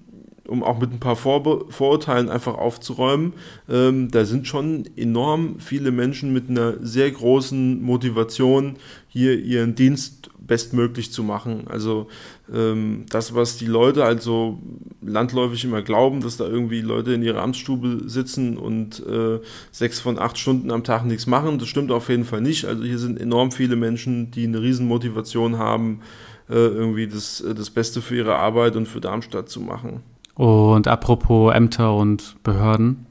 um 0.47 0.62
auch 0.62 0.78
mit 0.78 0.92
ein 0.92 1.00
paar 1.00 1.16
Vor 1.16 1.70
Vorurteilen 1.70 2.28
einfach 2.28 2.54
aufzuräumen. 2.54 3.35
Ähm, 3.68 4.11
da 4.11 4.25
sind 4.25 4.47
schon 4.47 4.88
enorm 4.97 5.61
viele 5.61 5.90
Menschen 5.90 6.32
mit 6.32 6.49
einer 6.49 6.75
sehr 6.80 7.11
großen 7.11 7.80
Motivation, 7.82 8.76
hier 9.09 9.38
ihren 9.38 9.75
Dienst 9.75 10.30
bestmöglich 10.50 11.12
zu 11.12 11.23
machen. 11.23 11.64
Also 11.68 12.09
ähm, 12.52 13.04
das, 13.09 13.35
was 13.37 13.56
die 13.56 13.66
Leute 13.66 14.04
also 14.04 14.59
landläufig 15.00 15.64
immer 15.64 15.82
glauben, 15.82 16.20
dass 16.20 16.37
da 16.37 16.44
irgendwie 16.44 16.80
Leute 16.80 17.12
in 17.12 17.23
ihrer 17.23 17.40
Amtsstube 17.40 18.02
sitzen 18.06 18.56
und 18.56 19.04
äh, 19.06 19.38
sechs 19.70 20.00
von 20.00 20.18
acht 20.18 20.38
Stunden 20.38 20.73
am 20.73 20.82
Tag 20.82 21.04
nichts 21.04 21.28
machen, 21.28 21.59
das 21.61 21.68
stimmt 21.68 21.92
auf 21.92 22.09
jeden 22.09 22.25
Fall 22.25 22.40
nicht. 22.40 22.64
Also 22.64 22.82
hier 22.82 22.99
sind 22.99 23.20
enorm 23.20 23.52
viele 23.52 23.76
Menschen, 23.76 24.32
die 24.32 24.44
eine 24.44 24.61
Riesenmotivation 24.61 25.59
haben, 25.59 26.00
äh, 26.49 26.54
irgendwie 26.54 27.06
das, 27.06 27.44
das 27.56 27.70
Beste 27.70 28.02
für 28.02 28.16
ihre 28.16 28.35
Arbeit 28.35 28.75
und 28.75 28.87
für 28.87 29.00
Darmstadt 29.00 29.49
zu 29.49 29.61
machen. 29.61 30.02
Und 30.40 30.88
apropos 30.88 31.52
Ämter 31.54 31.94
und 31.94 32.37
Behörden, 32.42 33.04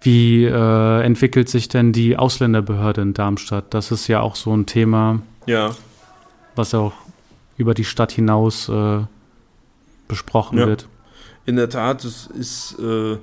Wie 0.00 0.44
äh, 0.46 1.02
entwickelt 1.02 1.50
sich 1.50 1.68
denn 1.68 1.92
die 1.92 2.16
Ausländerbehörde 2.16 3.02
in 3.02 3.12
Darmstadt? 3.12 3.74
Das 3.74 3.90
ist 3.92 4.08
ja 4.08 4.22
auch 4.22 4.34
so 4.34 4.56
ein 4.56 4.64
Thema, 4.64 5.20
Ja, 5.44 5.72
was 6.56 6.72
auch 6.72 6.94
über 7.58 7.74
die 7.74 7.84
Stadt 7.84 8.12
hinaus 8.12 8.70
äh, 8.70 9.00
besprochen 10.08 10.56
Ja. 10.58 10.66
wird. 10.66 10.88
in 11.44 11.56
der 11.56 11.68
Tat, 11.68 12.02
es 12.04 12.26
ist 12.28 12.78
äh, 12.78 13.18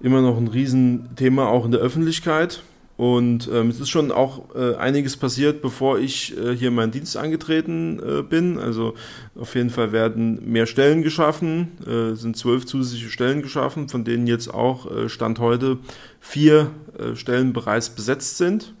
immer 0.00 0.20
noch 0.20 0.36
ein 0.36 0.48
Riesenthema 0.48 1.46
auch 1.46 1.64
in 1.64 1.70
der 1.70 1.80
Öffentlichkeit. 1.80 2.62
Und 2.96 3.50
ähm, 3.52 3.70
es 3.70 3.80
ist 3.80 3.90
schon 3.90 4.12
auch 4.12 4.54
äh, 4.54 4.76
einiges 4.76 5.16
passiert, 5.16 5.62
bevor 5.62 5.98
ich 5.98 6.36
äh, 6.38 6.54
hier 6.54 6.70
meinen 6.70 6.92
Dienst 6.92 7.16
angetreten 7.16 8.00
äh, 8.00 8.22
bin. 8.22 8.56
Also 8.58 8.94
auf 9.34 9.56
jeden 9.56 9.70
Fall 9.70 9.90
werden 9.90 10.40
mehr 10.50 10.66
Stellen 10.66 11.02
geschaffen, 11.02 11.72
äh, 11.86 12.14
sind 12.14 12.36
zwölf 12.36 12.66
zusätzliche 12.66 13.10
Stellen 13.10 13.42
geschaffen, 13.42 13.88
von 13.88 14.04
denen 14.04 14.28
jetzt 14.28 14.52
auch 14.52 14.88
äh, 14.90 15.08
Stand 15.08 15.40
heute 15.40 15.78
vier 16.20 16.70
äh, 16.96 17.16
Stellen 17.16 17.52
bereits 17.52 17.90
besetzt 17.90 18.36
sind. 18.36 18.74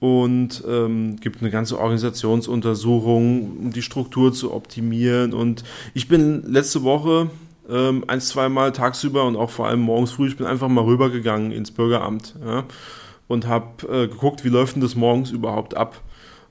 Und 0.00 0.64
ähm, 0.66 1.16
gibt 1.16 1.42
eine 1.42 1.50
ganze 1.50 1.78
Organisationsuntersuchung, 1.78 3.58
um 3.58 3.70
die 3.70 3.82
Struktur 3.82 4.32
zu 4.32 4.52
optimieren. 4.52 5.34
Und 5.34 5.62
ich 5.92 6.08
bin 6.08 6.42
letzte 6.50 6.82
Woche 6.82 7.30
ähm, 7.68 8.04
ein, 8.08 8.20
zweimal 8.20 8.72
tagsüber 8.72 9.24
und 9.24 9.36
auch 9.36 9.50
vor 9.50 9.68
allem 9.68 9.80
morgens 9.80 10.12
früh, 10.12 10.28
ich 10.28 10.38
bin 10.38 10.46
einfach 10.46 10.68
mal 10.68 10.84
rübergegangen 10.84 11.52
ins 11.52 11.70
Bürgeramt 11.70 12.34
ja, 12.44 12.64
und 13.30 13.46
habe 13.46 13.86
äh, 13.86 14.08
geguckt, 14.08 14.44
wie 14.44 14.48
läuft 14.48 14.74
denn 14.74 14.82
das 14.82 14.96
morgens 14.96 15.30
überhaupt 15.30 15.76
ab. 15.76 16.02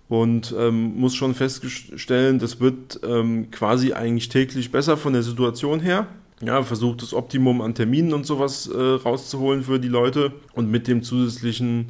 Und 0.07 0.55
ähm, 0.57 0.98
muss 0.98 1.13
schon 1.13 1.36
feststellen, 1.36 2.39
das 2.39 2.62
wird 2.62 3.01
ähm, 3.03 3.51
quasi 3.51 3.91
eigentlich 3.91 4.29
täglich 4.29 4.71
besser 4.71 4.95
von 4.95 5.12
der 5.12 5.21
Situation 5.21 5.81
her. 5.81 6.07
Ja, 6.41 6.63
versucht 6.63 7.01
das 7.01 7.13
Optimum 7.13 7.59
an 7.59 7.75
Terminen 7.75 8.13
und 8.13 8.25
sowas 8.25 8.67
äh, 8.67 8.77
rauszuholen 8.77 9.63
für 9.63 9.77
die 9.77 9.89
Leute 9.89 10.31
und 10.53 10.71
mit 10.71 10.88
dem 10.88 11.03
zusätzlichen 11.03 11.88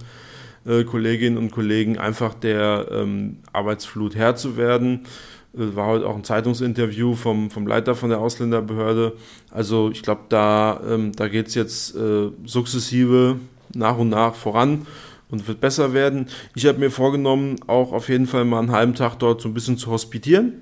äh, 0.65 0.83
Kolleginnen 0.83 1.37
und 1.37 1.51
Kollegen 1.51 1.99
einfach 1.99 2.33
der 2.33 2.87
ähm, 2.91 3.37
Arbeitsflut 3.53 4.15
Herr 4.15 4.35
zu 4.35 4.57
werden. 4.57 5.01
Äh, 5.53 5.75
war 5.75 5.85
heute 5.85 6.07
auch 6.07 6.15
ein 6.15 6.23
Zeitungsinterview 6.23 7.13
vom, 7.13 7.51
vom 7.51 7.67
Leiter 7.67 7.93
von 7.93 8.09
der 8.09 8.19
Ausländerbehörde. 8.19 9.13
Also 9.51 9.91
ich 9.91 10.01
glaube, 10.01 10.21
da, 10.29 10.81
ähm, 10.89 11.11
da 11.15 11.27
geht 11.27 11.47
es 11.47 11.53
jetzt 11.53 11.95
äh, 11.95 12.31
sukzessive 12.43 13.37
nach 13.73 13.97
und 13.97 14.09
nach 14.09 14.35
voran 14.35 14.85
und 15.29 15.47
wird 15.47 15.61
besser 15.61 15.93
werden. 15.93 16.27
Ich 16.55 16.65
habe 16.65 16.79
mir 16.79 16.91
vorgenommen, 16.91 17.57
auch 17.67 17.91
auf 17.91 18.09
jeden 18.09 18.27
Fall 18.27 18.45
mal 18.45 18.59
einen 18.59 18.71
halben 18.71 18.95
Tag 18.95 19.17
dort 19.19 19.41
so 19.41 19.49
ein 19.49 19.53
bisschen 19.53 19.77
zu 19.77 19.91
hospitieren 19.91 20.61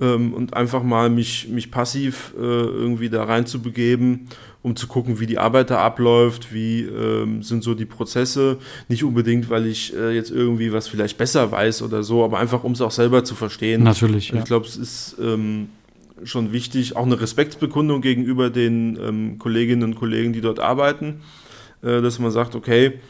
ähm, 0.00 0.34
und 0.34 0.54
einfach 0.54 0.82
mal 0.82 1.08
mich, 1.08 1.48
mich 1.48 1.70
passiv 1.70 2.34
äh, 2.36 2.40
irgendwie 2.40 3.08
da 3.08 3.24
reinzubegeben, 3.24 4.28
um 4.62 4.76
zu 4.76 4.86
gucken, 4.86 5.20
wie 5.20 5.26
die 5.26 5.38
Arbeit 5.38 5.70
da 5.70 5.78
abläuft, 5.78 6.52
wie 6.52 6.82
ähm, 6.82 7.42
sind 7.42 7.62
so 7.62 7.74
die 7.74 7.84
Prozesse. 7.84 8.58
Nicht 8.88 9.04
unbedingt, 9.04 9.50
weil 9.50 9.66
ich 9.66 9.94
äh, 9.94 10.14
jetzt 10.14 10.30
irgendwie 10.30 10.72
was 10.72 10.88
vielleicht 10.88 11.18
besser 11.18 11.50
weiß 11.50 11.82
oder 11.82 12.02
so, 12.02 12.24
aber 12.24 12.38
einfach, 12.38 12.64
um 12.64 12.72
es 12.72 12.80
auch 12.80 12.90
selber 12.90 13.24
zu 13.24 13.34
verstehen. 13.34 13.84
Natürlich, 13.84 14.30
Und 14.30 14.36
ja. 14.36 14.42
Ich 14.42 14.48
glaube, 14.48 14.66
es 14.66 14.76
ist 14.76 15.16
ähm, 15.20 15.68
schon 16.24 16.52
wichtig, 16.52 16.96
auch 16.96 17.06
eine 17.06 17.20
Respektsbekundung 17.20 18.00
gegenüber 18.00 18.50
den 18.50 18.98
ähm, 19.00 19.38
Kolleginnen 19.38 19.82
und 19.82 19.94
Kollegen, 19.94 20.32
die 20.32 20.40
dort 20.40 20.60
arbeiten, 20.60 21.20
dass 21.82 22.18
man 22.18 22.30
sagt, 22.30 22.54
okay, 22.54 23.00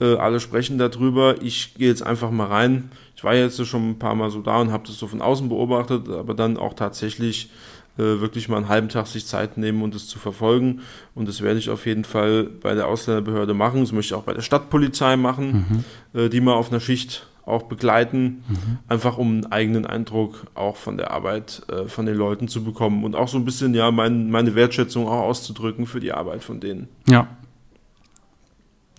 äh, 0.00 0.16
alle 0.16 0.40
sprechen 0.40 0.78
darüber, 0.78 1.36
ich 1.42 1.74
gehe 1.74 1.88
jetzt 1.88 2.02
einfach 2.02 2.30
mal 2.30 2.46
rein. 2.46 2.90
Ich 3.14 3.24
war 3.24 3.34
jetzt 3.34 3.64
schon 3.66 3.90
ein 3.90 3.98
paar 3.98 4.14
Mal 4.14 4.30
so 4.30 4.40
da 4.40 4.60
und 4.60 4.72
habe 4.72 4.86
das 4.86 4.98
so 4.98 5.06
von 5.06 5.22
außen 5.22 5.48
beobachtet, 5.48 6.08
aber 6.08 6.34
dann 6.34 6.56
auch 6.56 6.74
tatsächlich 6.74 7.50
äh, 7.98 8.02
wirklich 8.20 8.48
mal 8.48 8.56
einen 8.56 8.68
halben 8.68 8.88
Tag 8.88 9.06
sich 9.06 9.26
Zeit 9.26 9.58
nehmen 9.58 9.82
und 9.82 9.94
es 9.94 10.08
zu 10.08 10.18
verfolgen. 10.18 10.80
Und 11.14 11.28
das 11.28 11.40
werde 11.40 11.58
ich 11.58 11.70
auf 11.70 11.86
jeden 11.86 12.04
Fall 12.04 12.44
bei 12.44 12.74
der 12.74 12.88
Ausländerbehörde 12.88 13.54
machen. 13.54 13.80
Das 13.80 13.92
möchte 13.92 14.14
ich 14.14 14.18
auch 14.18 14.24
bei 14.24 14.34
der 14.34 14.42
Stadtpolizei 14.42 15.16
machen, 15.16 15.84
äh, 16.14 16.28
die 16.28 16.40
mal 16.40 16.54
auf 16.54 16.70
einer 16.70 16.80
Schicht 16.80 17.28
auch 17.44 17.64
begleiten, 17.64 18.44
einfach 18.86 19.18
um 19.18 19.32
einen 19.32 19.46
eigenen 19.46 19.84
Eindruck 19.84 20.46
auch 20.54 20.76
von 20.76 20.96
der 20.96 21.10
Arbeit 21.10 21.62
äh, 21.68 21.88
von 21.88 22.06
den 22.06 22.16
Leuten 22.16 22.46
zu 22.46 22.62
bekommen 22.62 23.04
und 23.04 23.16
auch 23.16 23.26
so 23.26 23.36
ein 23.36 23.44
bisschen 23.44 23.74
ja 23.74 23.90
mein, 23.90 24.30
meine 24.30 24.54
Wertschätzung 24.54 25.08
auch 25.08 25.22
auszudrücken 25.22 25.86
für 25.86 25.98
die 25.98 26.12
Arbeit 26.12 26.44
von 26.44 26.60
denen. 26.60 26.88
Ja, 27.08 27.26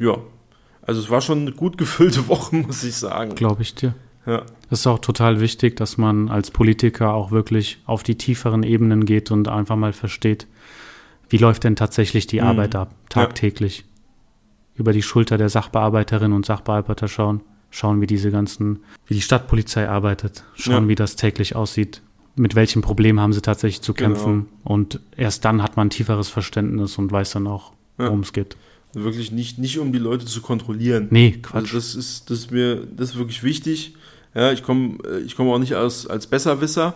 Ja, 0.03 0.17
also 0.81 0.99
es 1.01 1.09
war 1.09 1.21
schon 1.21 1.41
eine 1.41 1.51
gut 1.51 1.77
gefüllte 1.77 2.27
Woche, 2.27 2.55
muss 2.55 2.83
ich 2.83 2.95
sagen. 2.95 3.35
glaube 3.35 3.61
ich 3.61 3.75
dir. 3.75 3.93
Ja, 4.25 4.43
Es 4.69 4.79
ist 4.81 4.87
auch 4.87 4.99
total 4.99 5.39
wichtig, 5.41 5.75
dass 5.75 5.97
man 5.97 6.29
als 6.29 6.49
Politiker 6.51 7.13
auch 7.13 7.31
wirklich 7.31 7.79
auf 7.85 8.03
die 8.03 8.15
tieferen 8.17 8.63
Ebenen 8.63 9.05
geht 9.05 9.31
und 9.31 9.47
einfach 9.49 9.75
mal 9.75 9.91
versteht, 9.93 10.47
wie 11.29 11.37
läuft 11.37 11.63
denn 11.65 11.75
tatsächlich 11.75 12.25
die 12.27 12.39
Mhm. 12.39 12.47
Arbeit 12.47 12.75
ab, 12.75 12.93
tagtäglich. 13.09 13.83
Über 14.75 14.93
die 14.93 15.01
Schulter 15.03 15.37
der 15.37 15.49
Sachbearbeiterinnen 15.49 16.33
und 16.35 16.45
Sachbearbeiter 16.45 17.07
schauen, 17.07 17.41
schauen, 17.69 18.01
wie 18.01 18.07
diese 18.07 18.31
ganzen, 18.31 18.79
wie 19.07 19.13
die 19.13 19.21
Stadtpolizei 19.21 19.87
arbeitet, 19.89 20.43
schauen, 20.55 20.83
Ja. 20.83 20.87
wie 20.87 20.95
das 20.95 21.15
täglich 21.15 21.55
aussieht, 21.55 22.01
mit 22.35 22.55
welchen 22.55 22.81
Problemen 22.81 23.19
haben 23.19 23.33
sie 23.33 23.41
tatsächlich 23.41 23.81
zu 23.81 23.93
Genau. 23.93 24.09
kämpfen. 24.13 24.45
Und 24.63 24.99
erst 25.17 25.43
dann 25.45 25.61
hat 25.61 25.75
man 25.77 25.87
ein 25.87 25.91
tieferes 25.91 26.29
Verständnis 26.29 26.97
und 26.97 27.11
weiß 27.11 27.31
dann 27.31 27.45
auch, 27.47 27.71
Ja. 27.99 28.05
worum 28.07 28.21
es 28.21 28.31
geht. 28.33 28.55
Wirklich 28.93 29.31
nicht, 29.31 29.57
nicht 29.59 29.79
um 29.79 29.91
die 29.91 29.99
Leute 29.99 30.25
zu 30.25 30.41
kontrollieren. 30.41 31.07
Nee, 31.11 31.39
Also 31.41 31.41
Quatsch. 31.41 31.73
das 31.73 31.95
ist, 31.95 32.29
das 32.29 32.39
ist 32.39 32.51
mir, 32.51 32.85
das 32.95 33.11
ist 33.11 33.17
wirklich 33.17 33.43
wichtig. 33.43 33.93
Ja, 34.35 34.51
ich 34.51 34.63
komme, 34.63 34.97
ich 35.25 35.35
komme 35.35 35.51
auch 35.51 35.59
nicht 35.59 35.73
als, 35.75 36.07
als 36.07 36.27
Besserwisser 36.27 36.95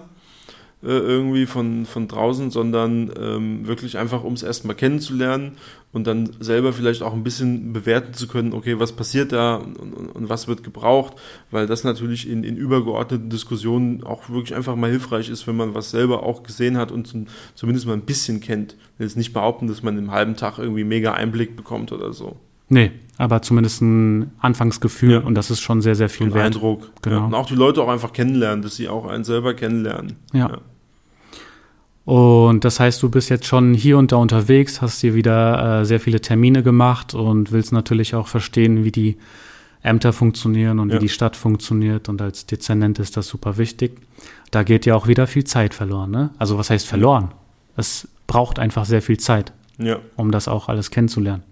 äh, 0.84 0.90
irgendwie 0.90 1.48
von, 1.48 1.86
von 1.86 2.08
draußen, 2.08 2.52
sondern 2.52 3.12
ähm, 3.20 3.68
wirklich 3.68 3.98
einfach, 3.98 4.24
um 4.24 4.34
es 4.34 4.44
erstmal 4.44 4.76
kennenzulernen 4.76 5.54
und 5.92 6.06
dann 6.06 6.30
selber 6.40 6.72
vielleicht 6.72 7.02
auch 7.02 7.14
ein 7.14 7.24
bisschen 7.24 7.74
bewerten 7.74 8.14
zu 8.14 8.28
können, 8.28 8.54
okay, 8.54 8.80
was 8.80 8.92
passiert 8.92 9.32
da 9.32 9.56
und, 9.56 9.78
und, 9.78 10.10
und 10.10 10.30
was 10.30 10.48
wird 10.48 10.64
gebraucht, 10.64 11.16
weil 11.50 11.66
das 11.66 11.84
natürlich 11.84 12.30
in, 12.30 12.44
in 12.44 12.58
übergeordneten 12.58 13.30
Diskussionen 13.30 14.04
auch 14.04 14.30
wirklich 14.30 14.56
einfach 14.56 14.76
mal 14.76 14.92
hilfreich 14.92 15.30
ist, 15.30 15.48
wenn 15.48 15.58
man 15.58 15.74
was 15.74 15.90
selber 15.90 16.22
auch 16.22 16.44
gesehen 16.44 16.78
hat 16.78 16.92
und 16.92 17.08
zum, 17.08 17.28
zumindest 17.56 17.88
mal 17.88 17.94
ein 17.94 18.02
bisschen 18.02 18.40
kennt. 18.40 18.76
Will 19.00 19.08
jetzt 19.08 19.18
nicht 19.18 19.34
behaupten, 19.34 19.68
dass 19.68 19.82
man 19.82 19.98
im 19.98 20.12
halben 20.12 20.36
Tag 20.36 20.60
irgendwie 20.60 20.84
mega 20.84 21.14
Einblick 21.14 21.56
bekommt 21.56 21.92
oder 21.92 22.14
so. 22.14 22.38
Nee, 22.70 22.92
aber 23.18 23.42
zumindest 23.42 23.82
ein 23.82 24.32
Anfangsgefühl 24.40 25.12
Ja. 25.14 25.20
und 25.20 25.36
das 25.36 25.50
ist 25.52 25.62
schon 25.62 25.82
sehr, 25.82 25.96
sehr 25.96 26.10
viel 26.10 26.28
Ein 26.28 26.34
wert. 26.34 26.46
Eindruck. 26.48 26.92
Genau. 27.02 27.18
Ja. 27.20 27.26
Und 27.26 27.34
auch 27.34 27.46
die 27.48 27.56
Leute 27.56 27.82
auch 27.82 27.90
einfach 27.90 28.14
kennenlernen, 28.14 28.62
dass 28.62 28.76
sie 28.76 28.90
auch 28.90 29.06
einen 29.06 29.24
selber 29.24 29.54
kennenlernen. 29.54 30.18
Ja. 30.34 30.50
Ja. 30.50 30.58
Und 32.06 32.64
das 32.64 32.80
heißt, 32.80 33.04
du 33.04 33.10
bist 33.10 33.30
jetzt 33.30 33.46
schon 33.46 33.74
hier 33.74 33.98
und 33.98 34.12
da 34.14 34.16
unterwegs, 34.16 34.82
hast 34.82 35.04
dir 35.04 35.14
wieder 35.14 35.82
äh, 35.82 35.86
sehr 35.86 36.00
viele 36.00 36.22
Termine 36.22 36.64
gemacht 36.64 37.14
und 37.14 37.52
willst 37.52 37.74
natürlich 37.74 38.16
auch 38.16 38.28
verstehen, 38.30 38.86
wie 38.86 38.92
die 38.94 39.18
Ämter 39.82 40.14
funktionieren 40.14 40.80
und 40.80 40.92
wie 40.94 41.00
die 41.00 41.10
Stadt 41.10 41.36
funktioniert. 41.36 42.08
Und 42.08 42.22
als 42.22 42.46
Dezernent 42.46 43.00
ist 43.00 43.18
das 43.18 43.28
super 43.28 43.58
wichtig. 43.58 44.00
Da 44.52 44.64
geht 44.64 44.86
ja 44.86 44.96
auch 44.96 45.08
wieder 45.08 45.28
viel 45.28 45.44
Zeit 45.44 45.74
verloren. 45.74 46.12
Ne? 46.12 46.30
Also 46.38 46.58
was 46.58 46.70
heißt 46.70 46.88
verloren? 46.88 47.32
Es 47.76 48.08
braucht 48.26 48.58
einfach 48.60 48.86
sehr 48.86 49.02
viel 49.02 49.18
Zeit, 49.18 49.52
um 50.16 50.32
das 50.32 50.48
auch 50.48 50.68
alles 50.70 50.92
kennenzulernen. 50.92 51.44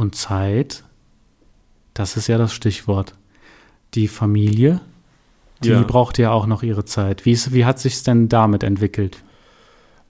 Und 0.00 0.14
Zeit, 0.14 0.82
das 1.92 2.16
ist 2.16 2.26
ja 2.26 2.38
das 2.38 2.54
Stichwort. 2.54 3.14
Die 3.92 4.08
Familie, 4.08 4.80
die 5.62 5.68
Ja. 5.68 5.82
braucht 5.82 6.16
ja 6.16 6.30
auch 6.30 6.46
noch 6.46 6.62
ihre 6.62 6.86
Zeit. 6.86 7.26
Wie, 7.26 7.32
ist, 7.32 7.52
wie 7.52 7.66
hat 7.66 7.78
sich 7.78 8.02
denn 8.02 8.30
damit 8.30 8.62
entwickelt? 8.62 9.18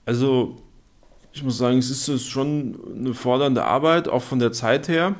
Also, 0.05 0.55
ich 1.33 1.43
muss 1.43 1.57
sagen, 1.57 1.77
es 1.77 1.89
ist 1.89 2.07
es 2.07 2.25
schon 2.25 2.79
eine 2.95 3.13
fordernde 3.13 3.65
Arbeit, 3.65 4.07
auch 4.07 4.23
von 4.23 4.39
der 4.39 4.53
Zeit 4.53 4.87
her. 4.87 5.15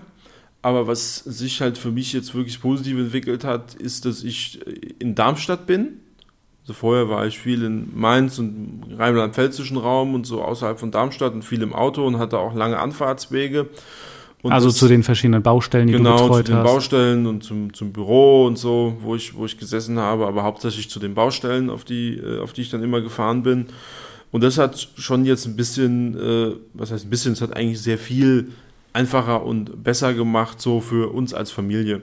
Aber 0.62 0.88
was 0.88 1.18
sich 1.18 1.60
halt 1.60 1.78
für 1.78 1.92
mich 1.92 2.14
jetzt 2.14 2.34
wirklich 2.34 2.62
positiv 2.62 2.98
entwickelt 2.98 3.44
hat, 3.44 3.74
ist, 3.74 4.06
dass 4.06 4.24
ich 4.24 4.62
in 5.00 5.16
Darmstadt 5.16 5.68
bin. 5.68 6.00
Also 6.64 6.72
vorher 6.74 7.10
war 7.10 7.26
ich 7.28 7.40
viel 7.40 7.64
in 7.64 7.90
Mainz 7.94 8.40
und 8.40 8.84
im 8.90 8.98
rheinland-pfälzischen 8.98 9.76
Raum 9.76 10.14
und 10.14 10.26
so 10.26 10.42
außerhalb 10.42 10.80
von 10.80 10.92
Darmstadt 10.92 11.34
und 11.34 11.44
viel 11.44 11.62
im 11.62 11.74
Auto 11.74 12.08
und 12.08 12.20
hatte 12.20 12.40
auch 12.40 12.54
lange 12.54 12.80
Anfahrtswege. 12.80 13.68
Und 14.44 14.52
also 14.52 14.72
zu 14.72 14.88
den 14.88 15.04
verschiedenen 15.04 15.44
Baustellen, 15.44 15.88
die 15.88 15.94
genau, 15.94 16.12
du 16.12 16.18
zu 16.18 16.24
betreut 16.24 16.48
den 16.48 16.56
hast. 16.56 16.64
Baustellen 16.64 17.28
und 17.28 17.44
zum, 17.44 17.74
zum 17.74 17.94
Büro 17.94 18.46
und 18.46 18.58
so, 18.58 18.98
wo 19.02 19.16
ich, 19.16 19.36
wo 19.36 19.46
ich 19.46 19.58
gesessen 19.58 20.00
habe, 20.00 20.26
aber 20.26 20.44
hauptsächlich 20.44 20.90
zu 20.90 21.00
den 21.00 21.14
Baustellen, 21.14 21.70
auf 21.70 21.84
die, 21.84 22.18
äh, 22.18 22.40
auf 22.40 22.54
die 22.54 22.62
ich 22.62 22.70
dann 22.70 22.82
immer 22.82 23.02
gefahren 23.02 23.44
bin. 23.44 23.68
Und 24.32 24.44
das 24.44 24.58
hat 24.58 24.90
schon 24.98 25.26
jetzt 25.26 25.46
ein 25.46 25.56
bisschen, 25.56 26.16
äh, 26.18 26.56
was 26.74 26.92
heißt 26.92 27.06
ein 27.06 27.10
bisschen, 27.10 27.34
es 27.34 27.42
hat 27.42 27.56
eigentlich 27.56 27.82
sehr 27.82 27.98
viel 27.98 28.52
einfacher 28.94 29.46
und 29.46 29.84
besser 29.84 30.14
gemacht, 30.14 30.60
so 30.60 30.82
für 30.82 31.14
uns 31.14 31.34
als 31.34 31.52
Familie. 31.52 32.02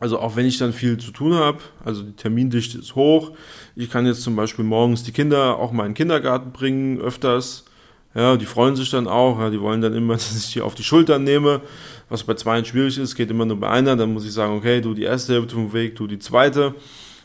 Also 0.00 0.18
auch 0.18 0.36
wenn 0.36 0.46
ich 0.46 0.58
dann 0.58 0.72
viel 0.72 0.98
zu 0.98 1.12
tun 1.12 1.34
habe, 1.34 1.58
also 1.84 2.02
die 2.02 2.12
Termindichte 2.12 2.78
ist 2.78 2.94
hoch. 2.94 3.32
Ich 3.74 3.90
kann 3.90 4.06
jetzt 4.06 4.22
zum 4.22 4.36
Beispiel 4.36 4.64
morgens 4.64 5.02
die 5.02 5.12
Kinder 5.12 5.58
auch 5.58 5.72
mal 5.72 5.84
in 5.84 5.90
den 5.90 5.94
Kindergarten 5.94 6.52
bringen, 6.52 7.00
öfters. 7.00 7.64
Ja, 8.14 8.36
die 8.36 8.46
freuen 8.46 8.76
sich 8.76 8.90
dann 8.90 9.08
auch. 9.08 9.38
Ja, 9.38 9.50
die 9.50 9.60
wollen 9.60 9.80
dann 9.80 9.94
immer, 9.94 10.14
dass 10.14 10.36
ich 10.36 10.52
die 10.52 10.60
auf 10.60 10.74
die 10.74 10.84
Schultern 10.84 11.24
nehme. 11.24 11.60
Was 12.08 12.22
bei 12.22 12.34
zweien 12.34 12.64
schwierig 12.64 12.98
ist, 12.98 13.14
geht 13.14 13.30
immer 13.30 13.44
nur 13.44 13.58
bei 13.58 13.70
einer. 13.70 13.96
Dann 13.96 14.12
muss 14.12 14.24
ich 14.24 14.32
sagen, 14.32 14.56
okay, 14.56 14.80
du 14.80 14.94
die 14.94 15.02
erste 15.02 15.34
Hälfte 15.34 15.54
vom 15.54 15.72
Weg, 15.72 15.96
du 15.96 16.06
die 16.06 16.18
zweite. 16.18 16.74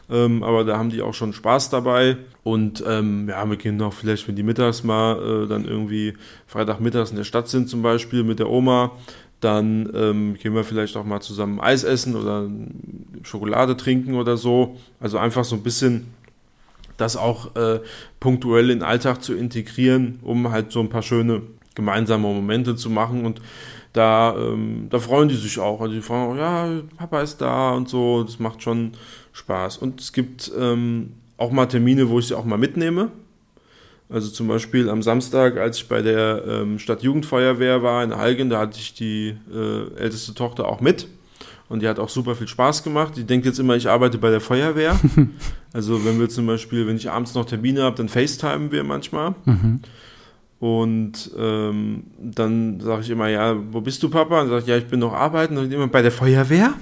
Ähm, 0.09 0.41
aber 0.41 0.63
da 0.63 0.77
haben 0.77 0.89
die 0.89 1.01
auch 1.01 1.13
schon 1.13 1.33
Spaß 1.33 1.69
dabei. 1.69 2.17
Und 2.43 2.83
ähm, 2.87 3.29
ja, 3.29 3.47
wir 3.47 3.57
gehen 3.57 3.79
auch 3.81 3.93
vielleicht, 3.93 4.27
wenn 4.27 4.35
die 4.35 4.43
mittags 4.43 4.83
mal 4.83 5.43
äh, 5.43 5.47
dann 5.47 5.65
irgendwie 5.65 6.15
Freitagmittags 6.47 7.11
in 7.11 7.17
der 7.17 7.23
Stadt 7.23 7.47
sind, 7.47 7.69
zum 7.69 7.83
Beispiel 7.83 8.23
mit 8.23 8.39
der 8.39 8.49
Oma, 8.49 8.93
dann 9.39 9.89
ähm, 9.93 10.33
gehen 10.33 10.53
wir 10.53 10.63
vielleicht 10.63 10.97
auch 10.97 11.05
mal 11.05 11.21
zusammen 11.21 11.59
Eis 11.59 11.83
essen 11.83 12.15
oder 12.15 12.49
Schokolade 13.23 13.77
trinken 13.77 14.15
oder 14.15 14.35
so. 14.35 14.77
Also 14.99 15.17
einfach 15.17 15.45
so 15.45 15.55
ein 15.55 15.63
bisschen 15.63 16.07
das 16.99 17.17
auch 17.17 17.55
äh, 17.55 17.79
punktuell 18.19 18.69
in 18.69 18.79
den 18.79 18.83
Alltag 18.83 19.23
zu 19.23 19.33
integrieren, 19.33 20.19
um 20.21 20.51
halt 20.51 20.71
so 20.71 20.79
ein 20.79 20.89
paar 20.89 21.03
schöne 21.03 21.41
gemeinsame 21.75 22.27
Momente 22.27 22.75
zu 22.75 22.89
machen 22.89 23.25
und 23.25 23.41
da, 23.93 24.35
ähm, 24.37 24.87
da 24.89 24.99
freuen 24.99 25.29
die 25.29 25.35
sich 25.35 25.57
auch. 25.59 25.81
Also 25.81 25.95
die 25.95 26.01
fragen 26.01 26.31
auch, 26.31 26.37
ja, 26.37 26.69
Papa 26.97 27.21
ist 27.21 27.37
da 27.37 27.71
und 27.71 27.89
so, 27.89 28.23
das 28.23 28.39
macht 28.39 28.61
schon 28.61 28.91
Spaß. 29.33 29.77
Und 29.77 29.99
es 29.99 30.13
gibt 30.13 30.51
ähm, 30.57 31.13
auch 31.37 31.51
mal 31.51 31.65
Termine, 31.65 32.09
wo 32.09 32.19
ich 32.19 32.27
sie 32.27 32.35
auch 32.35 32.45
mal 32.45 32.57
mitnehme. 32.57 33.11
Also 34.09 34.29
zum 34.29 34.47
Beispiel 34.47 34.89
am 34.89 35.03
Samstag, 35.03 35.57
als 35.57 35.77
ich 35.77 35.87
bei 35.87 36.01
der 36.01 36.43
ähm, 36.47 36.79
Stadtjugendfeuerwehr 36.79 37.83
war 37.83 38.03
in 38.03 38.15
Halgen, 38.15 38.49
da 38.49 38.59
hatte 38.59 38.79
ich 38.79 38.93
die 38.93 39.35
äh, 39.51 39.99
älteste 39.99 40.33
Tochter 40.33 40.67
auch 40.67 40.81
mit. 40.81 41.07
Und 41.69 41.83
die 41.83 41.87
hat 41.87 41.99
auch 41.99 42.09
super 42.09 42.35
viel 42.35 42.47
Spaß 42.47 42.83
gemacht. 42.83 43.15
Die 43.15 43.23
denkt 43.23 43.45
jetzt 43.45 43.59
immer, 43.59 43.75
ich 43.75 43.87
arbeite 43.87 44.17
bei 44.17 44.31
der 44.31 44.41
Feuerwehr. 44.41 44.99
also 45.73 46.03
wenn 46.03 46.19
wir 46.19 46.27
zum 46.27 46.47
Beispiel, 46.47 46.87
wenn 46.87 46.95
ich 46.95 47.09
abends 47.09 47.35
noch 47.35 47.45
Termine 47.45 47.83
habe, 47.83 47.95
dann 47.95 48.09
FaceTimen 48.09 48.71
wir 48.71 48.83
manchmal. 48.83 49.35
Mhm. 49.45 49.79
Und 50.59 51.31
ähm, 51.37 52.03
dann 52.19 52.79
sage 52.81 53.03
ich 53.03 53.09
immer, 53.11 53.29
ja, 53.29 53.55
wo 53.71 53.81
bist 53.81 54.01
du, 54.01 54.09
Papa? 54.09 54.41
Und 54.41 54.49
sagt, 54.49 54.67
ja, 54.67 54.77
ich 54.77 54.87
bin 54.87 54.99
noch 54.99 55.13
arbeiten. 55.13 55.57
Und 55.57 55.71
immer 55.71 55.87
bei 55.87 56.01
der 56.01 56.11
Feuerwehr? 56.11 56.73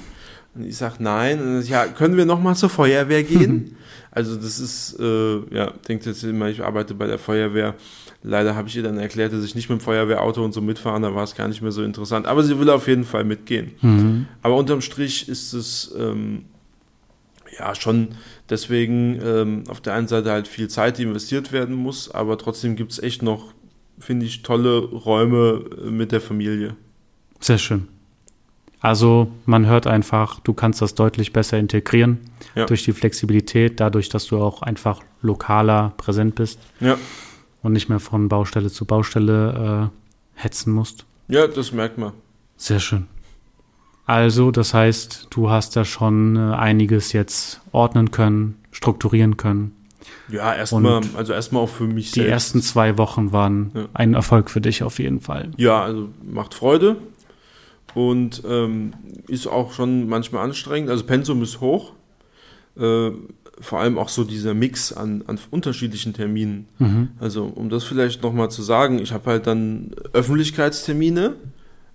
Und 0.56 0.65
ich 0.65 0.78
sage, 0.78 0.95
nein. 1.00 1.41
Und 1.41 1.62
ich, 1.62 1.69
ja, 1.69 1.86
können 1.86 2.15
wir 2.15 2.26
noch 2.26 2.41
mal 2.41 2.56
zur 2.56 2.69
Feuerwehr 2.69 3.23
gehen? 3.23 3.76
also 4.18 4.36
das 4.36 4.60
ist, 4.60 5.00
äh, 5.00 5.56
ja, 5.56 5.72
denkt 5.88 6.08
jetzt 6.08 6.24
immer, 6.24 6.50
ich 6.50 6.64
arbeite 6.64 6.96
bei 6.96 7.06
der 7.06 7.20
Feuerwehr. 7.20 7.76
Leider 8.24 8.56
habe 8.56 8.68
ich 8.68 8.76
ihr 8.76 8.82
dann 8.82 8.98
erklärt, 8.98 9.32
dass 9.32 9.44
ich 9.44 9.54
nicht 9.54 9.70
mit 9.70 9.80
dem 9.80 9.84
Feuerwehrauto 9.84 10.44
und 10.44 10.56
so 10.56 10.60
mitfahren, 10.60 11.04
da 11.04 11.14
war 11.14 11.24
es 11.24 11.36
gar 11.36 11.48
nicht 11.48 11.62
mehr 11.62 11.72
so 11.72 11.84
interessant. 11.84 12.26
Aber 12.26 12.42
sie 12.42 12.58
will 12.58 12.68
auf 12.72 12.88
jeden 12.88 13.04
Fall 13.04 13.24
mitgehen. 13.24 13.74
Mhm. 13.82 14.26
Aber 14.42 14.56
unterm 14.56 14.82
Strich 14.82 15.30
ist 15.30 15.54
es 15.54 15.94
ähm, 15.96 16.46
ja 17.60 17.76
schon 17.76 18.16
deswegen 18.50 19.22
ähm, 19.24 19.64
auf 19.68 19.82
der 19.82 19.94
einen 19.94 20.08
Seite 20.08 20.32
halt 20.32 20.48
viel 20.48 20.68
Zeit, 20.68 20.98
die 20.98 21.04
investiert 21.04 21.52
werden 21.52 21.76
muss, 21.76 22.10
aber 22.10 22.40
trotzdem 22.40 22.76
gibt 22.76 22.94
es 22.94 22.98
echt 22.98 23.22
noch, 23.22 23.54
finde 24.00 24.26
ich, 24.26 24.42
tolle 24.42 24.80
Räume 24.80 25.64
äh, 25.78 25.92
mit 25.92 26.12
der 26.12 26.22
Familie. 26.22 26.76
Sehr 27.40 27.60
schön. 27.60 27.88
Also 28.80 29.32
man 29.46 29.66
hört 29.66 29.88
einfach, 29.88 30.40
du 30.42 30.54
kannst 30.54 30.82
das 30.82 30.94
deutlich 30.94 31.34
besser 31.34 31.58
integrieren 31.58 32.20
ja. 32.56 32.66
durch 32.66 32.84
die 32.84 32.94
Flexibilität, 32.94 33.80
dadurch, 33.80 34.10
dass 34.10 34.28
du 34.28 34.40
auch 34.40 34.62
einfach 34.62 35.02
lokaler 35.22 35.94
präsent 35.98 36.36
bist. 36.36 36.60
Ja 36.80 36.98
und 37.68 37.74
nicht 37.74 37.90
mehr 37.90 38.00
von 38.00 38.30
Baustelle 38.30 38.70
zu 38.70 38.86
Baustelle 38.86 39.92
äh, 39.92 40.42
hetzen 40.42 40.72
musst. 40.72 41.06
Ja, 41.28 41.48
das 41.48 41.72
merkt 41.72 41.98
man. 41.98 42.13
Sehr 42.56 42.80
schön. 42.80 43.08
Also, 44.06 44.52
das 44.52 44.74
heißt, 44.74 45.28
du 45.30 45.50
hast 45.50 45.76
da 45.76 45.84
schon 45.84 46.38
äh, 46.38 46.56
einiges 46.56 47.12
jetzt 47.12 47.60
ordnen 47.74 48.12
können, 48.12 48.58
strukturieren 48.72 49.36
können. 49.36 49.74
Ja, 50.30 50.54
erstmal, 50.54 51.02
also 51.18 51.34
erstmal 51.34 51.63
auch 51.63 51.70
für 51.70 51.84
mich 51.84 52.12
die 52.12 52.20
selbst. 52.20 52.28
Die 52.28 52.32
ersten 52.32 52.62
zwei 52.62 52.98
Wochen 52.98 53.34
waren 53.34 53.72
ja. 53.74 53.86
ein 53.94 54.13
Erfolg 54.13 54.50
für 54.50 54.62
dich 54.62 54.84
auf 54.84 55.00
jeden 55.00 55.20
Fall. 55.20 55.52
Ja, 55.58 55.84
also 55.84 56.08
macht 56.24 56.54
Freude 56.54 56.96
und 57.93 58.43
ähm, 58.47 58.93
ist 59.28 59.47
auch 59.47 59.73
schon 59.73 60.08
manchmal 60.08 60.43
anstrengend. 60.43 60.89
Also 60.89 61.06
Pensum 61.06 61.41
ist 61.43 61.62
hoch. 61.62 61.93
Äh, 62.78 63.12
vor 63.60 63.80
allem 63.80 63.97
auch 63.97 64.10
so 64.10 64.23
dieser 64.23 64.54
Mix 64.54 64.93
an, 64.93 65.23
an 65.26 65.39
unterschiedlichen 65.50 66.13
Terminen. 66.13 66.67
Mhm. 66.78 67.10
Also 67.19 67.45
um 67.45 67.69
das 67.69 67.84
vielleicht 67.84 68.21
nochmal 68.21 68.52
zu 68.52 68.62
sagen, 68.62 69.00
ich 69.00 69.12
habe 69.12 69.32
halt 69.32 69.47
dann 69.47 69.95
Öffentlichkeitstermine, 70.13 71.36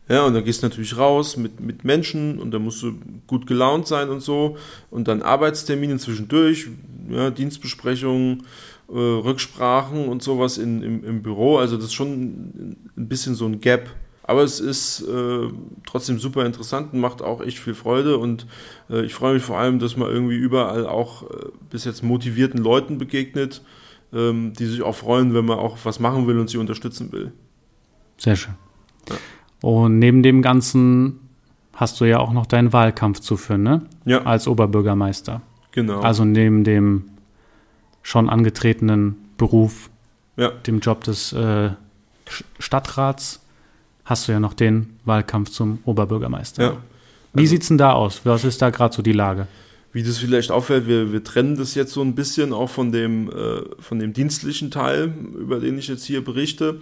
ja, 0.09 0.27
und 0.27 0.35
dann 0.35 0.45
gehst 0.45 0.63
du 0.63 0.67
natürlich 0.67 0.97
raus 0.99 1.37
mit, 1.37 1.61
mit 1.61 1.85
Menschen 1.85 2.39
und 2.39 2.51
dann 2.51 2.63
musst 2.63 2.83
du 2.83 2.95
gut 3.27 3.47
gelaunt 3.47 3.87
sein 3.87 4.09
und 4.11 4.21
so. 4.21 4.57
Und 4.91 5.07
dann 5.09 5.23
Arbeitstermine 5.23 5.97
zwischendurch, 5.99 6.69
ja, 7.09 7.31
Dienstbesprechungen, 7.31 8.43
äh, 8.89 8.99
Rücksprachen 8.99 10.09
und 10.09 10.23
sowas 10.23 10.59
in, 10.59 10.83
im, 10.83 11.05
im 11.05 11.23
Büro. 11.23 11.59
Also 11.59 11.77
das 11.77 11.87
ist 11.87 11.95
schon 11.95 12.77
ein 12.97 13.09
bisschen 13.09 13.35
so 13.35 13.47
ein 13.47 13.61
Gap. 13.61 13.89
Aber 14.25 14.43
es 14.43 14.61
ist 14.61 15.03
äh, 15.03 15.49
trotzdem 15.85 16.19
super 16.19 16.47
interessant 16.47 16.93
und 16.93 17.01
macht 17.01 17.23
auch 17.23 17.41
echt 17.41 17.59
viel 17.59 17.75
Freude. 17.75 18.19
Und 18.19 18.47
äh, 18.89 19.05
ich 19.05 19.15
freue 19.15 19.35
mich 19.35 19.43
vor 19.43 19.59
allem, 19.59 19.79
dass 19.79 19.97
man 19.97 20.09
irgendwie 20.09 20.37
überall 20.37 20.87
auch 20.87 21.25
äh, 21.25 21.27
bis 21.71 21.85
jetzt 21.85 22.03
motivierten 22.03 22.61
Leuten 22.63 22.99
begegnet, 22.99 23.63
ähm, 24.13 24.53
die 24.53 24.67
sich 24.67 24.83
auch 24.83 24.95
freuen, 24.95 25.35
wenn 25.35 25.45
man 25.45 25.59
auch 25.59 25.77
was 25.83 25.99
machen 25.99 26.27
will 26.27 26.39
und 26.39 26.49
sie 26.49 26.59
unterstützen 26.59 27.11
will. 27.11 27.33
Sehr 28.17 28.37
schön. 28.37 28.55
Ja. 29.09 29.17
Und 29.61 29.99
neben 29.99 30.23
dem 30.23 30.43
Ganzen 30.43 31.19
hast 31.75 32.01
du 32.01 32.05
ja 32.05 32.19
auch 32.19 32.33
noch 32.33 32.47
deinen 32.47 32.73
Wahlkampf 32.73 33.21
zu 33.21 33.37
führen, 33.37 33.63
ne? 33.63 33.83
Ja. 34.05 34.23
Als 34.23 34.47
Oberbürgermeister. 34.47 35.43
Genau. 35.73 36.01
Also 36.01 36.25
neben 36.25 36.65
dem 36.65 37.11
schon 38.03 38.29
angetretenen 38.29 39.17
Beruf, 39.37 39.91
ja. 40.37 40.51
dem 40.51 40.81
Job 40.81 41.05
des 41.05 41.33
äh, 41.33 41.71
Stadtrats 42.59 43.42
hast 44.13 44.29
du 44.29 44.33
ja 44.33 44.41
noch 44.41 44.55
den 44.55 44.99
Wahlkampf 45.05 45.51
zum 45.51 45.79
Oberbürgermeister. 45.85 46.63
Ja. 46.63 46.77
Wie 47.33 47.41
also, 47.41 47.51
sieht's 47.51 47.69
denn 47.69 47.79
da 47.79 47.93
aus? 47.93 48.21
Was 48.25 48.45
ist 48.45 48.61
da 48.61 48.71
gerade 48.71 48.95
so 48.95 49.03
die 49.03 49.13
Lage? 49.13 49.47
Wie 49.93 50.03
das 50.03 50.19
vielleicht 50.19 50.51
auffällt, 50.51 50.87
wir, 50.87 51.13
wir 51.13 51.25
trennen 51.25 51.57
das 51.57 51.75
jetzt 51.75 51.93
so 51.93 52.03
ein 52.03 52.15
bisschen 52.15 52.53
auch 52.53 52.69
von 52.69 52.93
dem, 52.93 53.31
äh, 53.31 53.63
von 53.79 53.99
dem 53.99 54.13
dienstlichen 54.13 54.71
Teil, 54.71 55.13
über 55.39 55.61
den 55.61 55.79
ich 55.79 55.89
jetzt 55.89 56.05
hier 56.05 56.23
berichte, 56.23 56.81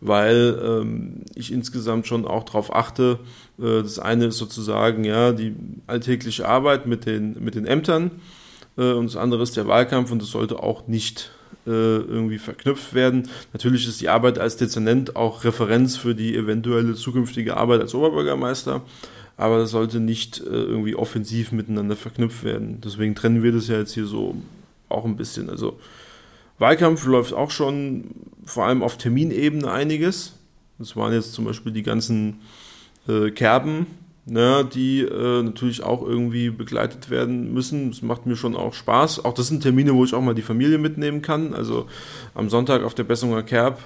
weil 0.00 0.60
ähm, 0.64 1.22
ich 1.34 1.52
insgesamt 1.52 2.06
schon 2.06 2.24
auch 2.24 2.44
darauf 2.44 2.74
achte, 2.74 3.18
äh, 3.58 3.82
das 3.82 3.98
eine 3.98 4.26
ist 4.26 4.38
sozusagen 4.38 5.04
ja 5.04 5.32
die 5.32 5.54
alltägliche 5.88 6.48
Arbeit 6.48 6.86
mit 6.86 7.06
den, 7.06 7.42
mit 7.42 7.56
den 7.56 7.66
Ämtern 7.66 8.12
äh, 8.76 8.92
und 8.92 9.06
das 9.06 9.16
andere 9.16 9.42
ist 9.42 9.56
der 9.56 9.66
Wahlkampf 9.66 10.12
und 10.12 10.22
das 10.22 10.30
sollte 10.30 10.62
auch 10.62 10.86
nicht 10.86 11.32
äh, 11.68 11.98
irgendwie 11.98 12.38
verknüpft 12.38 12.94
werden. 12.94 13.28
Natürlich 13.52 13.86
ist 13.86 14.00
die 14.00 14.08
Arbeit 14.08 14.38
als 14.38 14.56
Dezernent 14.56 15.16
auch 15.16 15.44
Referenz 15.44 15.96
für 15.96 16.14
die 16.14 16.34
eventuelle 16.34 16.94
zukünftige 16.94 17.56
Arbeit 17.56 17.82
als 17.82 17.94
Oberbürgermeister, 17.94 18.82
aber 19.36 19.58
das 19.58 19.70
sollte 19.70 20.00
nicht 20.00 20.40
äh, 20.40 20.48
irgendwie 20.48 20.94
offensiv 20.94 21.52
miteinander 21.52 21.94
verknüpft 21.94 22.42
werden. 22.42 22.80
Deswegen 22.82 23.14
trennen 23.14 23.42
wir 23.42 23.52
das 23.52 23.68
ja 23.68 23.76
jetzt 23.76 23.92
hier 23.92 24.06
so 24.06 24.34
auch 24.88 25.04
ein 25.04 25.16
bisschen. 25.16 25.50
Also 25.50 25.78
Wahlkampf 26.58 27.04
läuft 27.06 27.34
auch 27.34 27.50
schon 27.50 28.06
vor 28.44 28.64
allem 28.64 28.82
auf 28.82 28.96
Terminebene 28.96 29.70
einiges. 29.70 30.34
Das 30.78 30.96
waren 30.96 31.12
jetzt 31.12 31.34
zum 31.34 31.44
Beispiel 31.44 31.72
die 31.72 31.82
ganzen 31.82 32.40
äh, 33.06 33.30
Kerben, 33.30 33.86
ne, 34.28 34.64
die 34.64 35.00
äh, 35.00 35.42
natürlich 35.42 35.82
auch 35.82 36.06
irgendwie 36.06 36.50
begleitet 36.50 37.10
werden 37.10 37.52
müssen. 37.52 37.90
Das 37.90 38.02
macht 38.02 38.26
mir 38.26 38.36
schon 38.36 38.56
auch 38.56 38.74
Spaß. 38.74 39.24
Auch 39.24 39.34
das 39.34 39.48
sind 39.48 39.62
Termine, 39.62 39.94
wo 39.94 40.04
ich 40.04 40.14
auch 40.14 40.20
mal 40.20 40.34
die 40.34 40.42
Familie 40.42 40.78
mitnehmen 40.78 41.22
kann. 41.22 41.54
Also 41.54 41.86
am 42.34 42.48
Sonntag 42.48 42.82
auf 42.82 42.94
der 42.94 43.04
Bessunger 43.04 43.42
Kerb, 43.42 43.80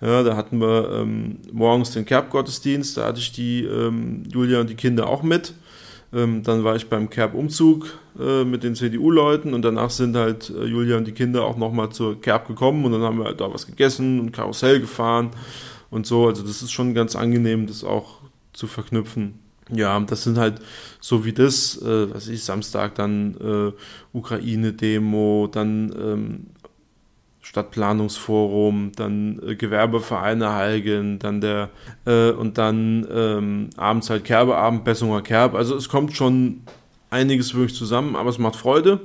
ja, 0.00 0.22
da 0.22 0.36
hatten 0.36 0.60
wir 0.60 0.90
ähm, 0.92 1.38
morgens 1.52 1.90
den 1.90 2.04
Kerb-Gottesdienst, 2.04 2.96
da 2.96 3.06
hatte 3.06 3.18
ich 3.18 3.32
die 3.32 3.64
ähm, 3.64 4.22
Julia 4.32 4.60
und 4.60 4.70
die 4.70 4.76
Kinder 4.76 5.08
auch 5.08 5.22
mit. 5.22 5.54
Ähm, 6.12 6.42
dann 6.42 6.64
war 6.64 6.76
ich 6.76 6.88
beim 6.88 7.10
Kerb-Umzug 7.10 7.98
äh, 8.18 8.44
mit 8.44 8.62
den 8.62 8.74
CDU-Leuten 8.74 9.52
und 9.52 9.62
danach 9.62 9.90
sind 9.90 10.16
halt 10.16 10.50
äh, 10.50 10.64
Julia 10.64 10.96
und 10.96 11.06
die 11.06 11.12
Kinder 11.12 11.44
auch 11.44 11.56
nochmal 11.58 11.90
zur 11.90 12.20
Kerb 12.20 12.46
gekommen 12.46 12.84
und 12.84 12.92
dann 12.92 13.02
haben 13.02 13.18
wir 13.18 13.26
halt 13.26 13.40
da 13.40 13.52
was 13.52 13.66
gegessen 13.66 14.20
und 14.20 14.32
Karussell 14.32 14.80
gefahren 14.80 15.30
und 15.90 16.06
so. 16.06 16.28
Also 16.28 16.42
das 16.42 16.62
ist 16.62 16.72
schon 16.72 16.94
ganz 16.94 17.14
angenehm, 17.14 17.66
das 17.66 17.84
auch 17.84 18.20
zu 18.52 18.66
verknüpfen. 18.68 19.47
Ja, 19.70 19.98
das 20.00 20.24
sind 20.24 20.38
halt 20.38 20.60
so 21.00 21.24
wie 21.24 21.32
das, 21.32 21.80
äh, 21.82 22.12
was 22.12 22.28
ich, 22.28 22.42
Samstag 22.42 22.94
dann 22.94 23.36
äh, 23.36 24.16
Ukraine-Demo, 24.16 25.48
dann 25.52 25.94
ähm, 25.98 26.46
Stadtplanungsforum, 27.48 28.92
dann 28.94 29.40
äh, 29.46 29.56
Gewerbevereine 29.56 30.52
Heiligen, 30.52 31.18
dann 31.18 31.40
der 31.40 31.70
äh, 32.04 32.30
und 32.30 32.58
dann 32.58 33.06
ähm, 33.10 33.70
abends 33.76 34.10
halt 34.10 34.24
Kerbeabend, 34.24 34.84
Bessunger 34.84 35.22
Kerb. 35.22 35.54
Also 35.54 35.74
es 35.76 35.88
kommt 35.88 36.14
schon 36.14 36.62
einiges 37.10 37.54
wirklich 37.54 37.74
zusammen, 37.74 38.16
aber 38.16 38.30
es 38.30 38.38
macht 38.38 38.56
Freude 38.56 39.00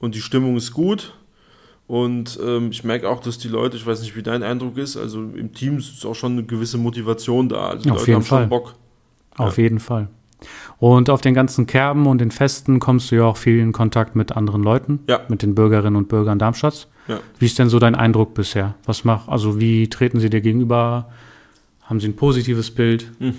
und 0.00 0.14
die 0.14 0.20
Stimmung 0.20 0.56
ist 0.56 0.72
gut. 0.72 1.14
Und 1.86 2.38
ähm, 2.40 2.70
ich 2.70 2.84
merke 2.84 3.08
auch, 3.08 3.20
dass 3.20 3.38
die 3.38 3.48
Leute, 3.48 3.76
ich 3.76 3.84
weiß 3.84 4.00
nicht, 4.02 4.14
wie 4.14 4.22
dein 4.22 4.44
Eindruck 4.44 4.78
ist, 4.78 4.96
also 4.96 5.20
im 5.22 5.52
Team 5.52 5.78
ist 5.78 6.04
auch 6.06 6.14
schon 6.14 6.32
eine 6.32 6.44
gewisse 6.44 6.78
Motivation 6.78 7.48
da. 7.48 7.68
Also 7.70 7.82
die 7.82 7.90
Auf 7.90 8.00
Leute 8.00 8.14
haben 8.14 8.22
Fall. 8.22 8.42
schon 8.42 8.48
Bock. 8.48 8.74
Auf 9.36 9.56
ja. 9.56 9.64
jeden 9.64 9.80
Fall. 9.80 10.08
Und 10.78 11.10
auf 11.10 11.20
den 11.20 11.34
ganzen 11.34 11.66
Kerben 11.66 12.06
und 12.06 12.18
den 12.18 12.30
Festen 12.30 12.80
kommst 12.80 13.10
du 13.10 13.16
ja 13.16 13.24
auch 13.24 13.36
viel 13.36 13.58
in 13.58 13.72
Kontakt 13.72 14.16
mit 14.16 14.32
anderen 14.32 14.62
Leuten, 14.62 15.00
ja. 15.08 15.20
mit 15.28 15.42
den 15.42 15.54
Bürgerinnen 15.54 15.96
und 15.96 16.08
Bürgern 16.08 16.38
Darmstadts. 16.38 16.88
Ja. 17.08 17.20
Wie 17.38 17.46
ist 17.46 17.58
denn 17.58 17.68
so 17.68 17.78
dein 17.78 17.94
Eindruck 17.94 18.34
bisher? 18.34 18.74
Was 18.84 19.04
macht, 19.04 19.28
also 19.28 19.60
wie 19.60 19.88
treten 19.88 20.20
sie 20.20 20.30
dir 20.30 20.40
gegenüber? 20.40 21.10
Haben 21.82 22.00
sie 22.00 22.08
ein 22.08 22.16
positives 22.16 22.70
Bild? 22.70 23.10
Hm. 23.18 23.34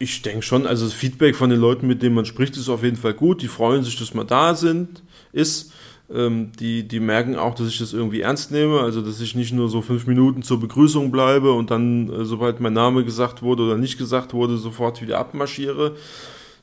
Ich 0.00 0.22
denke 0.22 0.42
schon, 0.42 0.66
also 0.66 0.84
das 0.84 0.94
Feedback 0.94 1.34
von 1.34 1.50
den 1.50 1.58
Leuten, 1.58 1.86
mit 1.86 2.02
denen 2.02 2.14
man 2.14 2.24
spricht, 2.24 2.56
ist 2.56 2.68
auf 2.68 2.84
jeden 2.84 2.96
Fall 2.96 3.14
gut. 3.14 3.42
Die 3.42 3.48
freuen 3.48 3.82
sich, 3.82 3.98
dass 3.98 4.14
man 4.14 4.26
da 4.26 4.54
sind, 4.54 5.02
ist. 5.32 5.72
Ähm, 6.10 6.52
die, 6.58 6.88
die 6.88 7.00
merken 7.00 7.36
auch, 7.36 7.54
dass 7.54 7.68
ich 7.68 7.78
das 7.78 7.92
irgendwie 7.92 8.22
ernst 8.22 8.50
nehme, 8.50 8.80
also 8.80 9.02
dass 9.02 9.20
ich 9.20 9.34
nicht 9.34 9.52
nur 9.52 9.68
so 9.68 9.82
fünf 9.82 10.06
Minuten 10.06 10.42
zur 10.42 10.58
Begrüßung 10.58 11.10
bleibe 11.10 11.52
und 11.52 11.70
dann, 11.70 12.10
äh, 12.10 12.24
sobald 12.24 12.60
mein 12.60 12.72
Name 12.72 13.04
gesagt 13.04 13.42
wurde 13.42 13.64
oder 13.64 13.76
nicht 13.76 13.98
gesagt 13.98 14.32
wurde, 14.32 14.56
sofort 14.56 15.02
wieder 15.02 15.18
abmarschiere, 15.18 15.96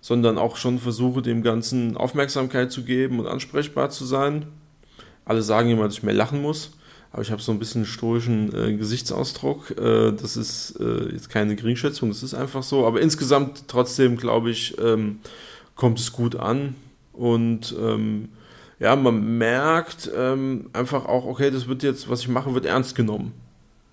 sondern 0.01 0.39
auch 0.39 0.57
schon 0.57 0.79
versuche, 0.79 1.21
dem 1.21 1.43
Ganzen 1.43 1.95
Aufmerksamkeit 1.95 2.71
zu 2.71 2.83
geben 2.83 3.19
und 3.19 3.27
ansprechbar 3.27 3.91
zu 3.91 4.05
sein. 4.05 4.47
Alle 5.25 5.43
sagen 5.43 5.69
immer, 5.69 5.85
dass 5.85 5.97
ich 5.97 6.03
mehr 6.03 6.13
lachen 6.13 6.41
muss, 6.41 6.71
aber 7.11 7.21
ich 7.21 7.31
habe 7.31 7.41
so 7.41 7.51
ein 7.51 7.59
bisschen 7.59 7.85
stoischen 7.85 8.53
äh, 8.53 8.75
Gesichtsausdruck. 8.75 9.77
Äh, 9.77 10.11
das 10.13 10.37
ist 10.37 10.79
äh, 10.79 11.11
jetzt 11.11 11.29
keine 11.29 11.55
Geringschätzung, 11.55 12.09
das 12.09 12.23
ist 12.23 12.33
einfach 12.33 12.63
so. 12.63 12.85
Aber 12.87 12.99
insgesamt 12.99 13.67
trotzdem, 13.67 14.17
glaube 14.17 14.49
ich, 14.49 14.75
ähm, 14.79 15.19
kommt 15.75 15.99
es 15.99 16.11
gut 16.11 16.35
an 16.35 16.75
und 17.13 17.75
ähm, 17.79 18.29
ja, 18.79 18.95
man 18.95 19.37
merkt 19.37 20.09
ähm, 20.15 20.69
einfach 20.73 21.05
auch, 21.05 21.25
okay, 21.25 21.51
das 21.51 21.67
wird 21.67 21.83
jetzt, 21.83 22.09
was 22.09 22.21
ich 22.21 22.27
mache, 22.27 22.53
wird 22.53 22.65
ernst 22.65 22.95
genommen 22.95 23.33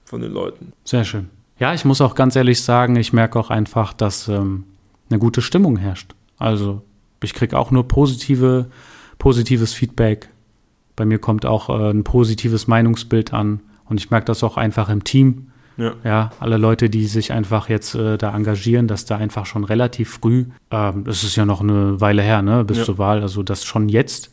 von 0.05 0.21
den 0.21 0.33
Leuten. 0.33 0.73
Sehr 0.85 1.05
schön. 1.05 1.29
Ja, 1.59 1.75
ich 1.75 1.85
muss 1.85 2.01
auch 2.01 2.15
ganz 2.15 2.35
ehrlich 2.35 2.63
sagen, 2.63 2.97
ich 2.97 3.13
merke 3.13 3.39
auch 3.39 3.51
einfach, 3.51 3.93
dass 3.93 4.29
ähm, 4.29 4.65
eine 5.09 5.19
gute 5.19 5.43
Stimmung 5.43 5.77
herrscht. 5.77 6.15
Also 6.39 6.83
ich 7.23 7.35
kriege 7.35 7.57
auch 7.57 7.71
nur 7.71 7.87
positive, 7.87 8.67
positives 9.19 9.73
Feedback. 9.73 10.29
Bei 10.97 11.05
mir 11.05 11.19
kommt 11.19 11.47
auch 11.47 11.69
äh, 11.69 11.91
ein 11.91 12.03
positives 12.03 12.67
Meinungsbild 12.67 13.33
an 13.33 13.61
und 13.85 14.01
ich 14.01 14.11
merke 14.11 14.27
das 14.27 14.43
auch 14.43 14.57
einfach 14.57 14.89
im 14.89 15.05
Team. 15.05 15.49
Ja. 15.79 15.95
ja, 16.05 16.31
alle 16.39 16.59
Leute, 16.59 16.91
die 16.91 17.07
sich 17.07 17.33
einfach 17.33 17.71
jetzt 17.71 17.95
äh, 17.95 18.19
da 18.19 18.35
engagieren, 18.35 18.89
dass 18.89 19.07
da 19.07 19.17
einfach 19.17 19.47
schon 19.47 19.65
relativ 19.65 20.11
früh, 20.11 20.47
ähm, 20.71 21.05
das 21.05 21.25
ist 21.25 21.35
ja 21.35 21.47
noch 21.47 21.63
eine 21.63 21.99
Weile 21.99 22.21
her, 22.21 22.43
ne, 22.43 22.63
bis 22.63 22.79
ja. 22.79 22.85
zur 22.85 22.99
Wahl, 22.99 23.23
also 23.23 23.43
dass 23.43 23.65
schon 23.65 23.89
jetzt 23.89 24.33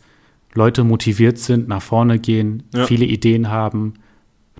Leute 0.53 0.83
motiviert 0.83 1.37
sind, 1.37 1.67
nach 1.67 1.81
vorne 1.81 2.19
gehen, 2.19 2.63
ja. 2.73 2.85
viele 2.85 3.05
Ideen 3.05 3.49
haben, 3.49 3.95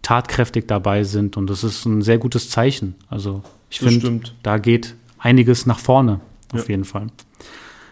tatkräftig 0.01 0.67
dabei 0.67 1.03
sind 1.03 1.37
und 1.37 1.49
das 1.49 1.63
ist 1.63 1.85
ein 1.85 2.01
sehr 2.01 2.17
gutes 2.17 2.49
Zeichen. 2.49 2.95
Also 3.09 3.43
ich 3.69 3.79
finde, 3.79 4.21
da 4.43 4.57
geht 4.57 4.95
einiges 5.17 5.65
nach 5.65 5.79
vorne, 5.79 6.21
auf 6.53 6.63
ja. 6.63 6.69
jeden 6.69 6.85
Fall. 6.85 7.07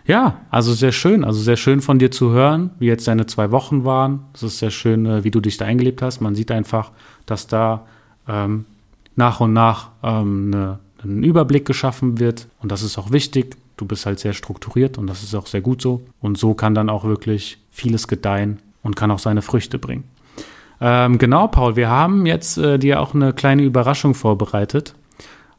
Ja, 0.05 0.41
also 0.49 0.73
sehr 0.73 0.93
schön, 0.93 1.25
also 1.25 1.41
sehr 1.41 1.57
schön 1.57 1.81
von 1.81 1.99
dir 1.99 2.12
zu 2.12 2.31
hören, 2.31 2.69
wie 2.79 2.86
jetzt 2.86 3.07
deine 3.10 3.25
zwei 3.25 3.51
Wochen 3.51 3.83
waren. 3.83 4.21
Es 4.33 4.41
ist 4.41 4.60
sehr 4.60 4.71
schön, 4.71 5.05
äh, 5.05 5.23
wie 5.25 5.31
du 5.31 5.41
dich 5.41 5.57
da 5.57 5.65
eingelebt 5.65 6.01
hast. 6.01 6.21
Man 6.21 6.33
sieht 6.33 6.49
einfach, 6.49 6.91
dass 7.25 7.47
da 7.47 7.86
ähm, 8.25 8.63
nach 9.17 9.41
und 9.41 9.51
nach 9.51 9.89
ähm, 10.03 10.53
eine, 10.53 10.79
ein 11.03 11.23
Überblick 11.23 11.65
geschaffen 11.65 12.19
wird 12.19 12.47
und 12.62 12.71
das 12.71 12.83
ist 12.83 12.97
auch 12.97 13.12
wichtig. 13.12 13.57
Du 13.77 13.85
bist 13.85 14.05
halt 14.05 14.19
sehr 14.19 14.33
strukturiert 14.33 14.97
und 14.97 15.07
das 15.07 15.23
ist 15.23 15.35
auch 15.35 15.47
sehr 15.47 15.61
gut 15.61 15.81
so. 15.81 16.01
Und 16.19 16.37
so 16.37 16.53
kann 16.53 16.75
dann 16.75 16.89
auch 16.89 17.03
wirklich 17.03 17.59
vieles 17.71 18.07
gedeihen 18.07 18.59
und 18.83 18.95
kann 18.95 19.11
auch 19.11 19.19
seine 19.19 19.41
Früchte 19.41 19.79
bringen. 19.79 20.03
Ähm, 20.79 21.17
genau, 21.17 21.47
Paul, 21.47 21.75
wir 21.75 21.89
haben 21.89 22.25
jetzt 22.25 22.57
äh, 22.57 22.77
dir 22.77 23.01
auch 23.01 23.13
eine 23.13 23.33
kleine 23.33 23.63
Überraschung 23.63 24.13
vorbereitet. 24.13 24.95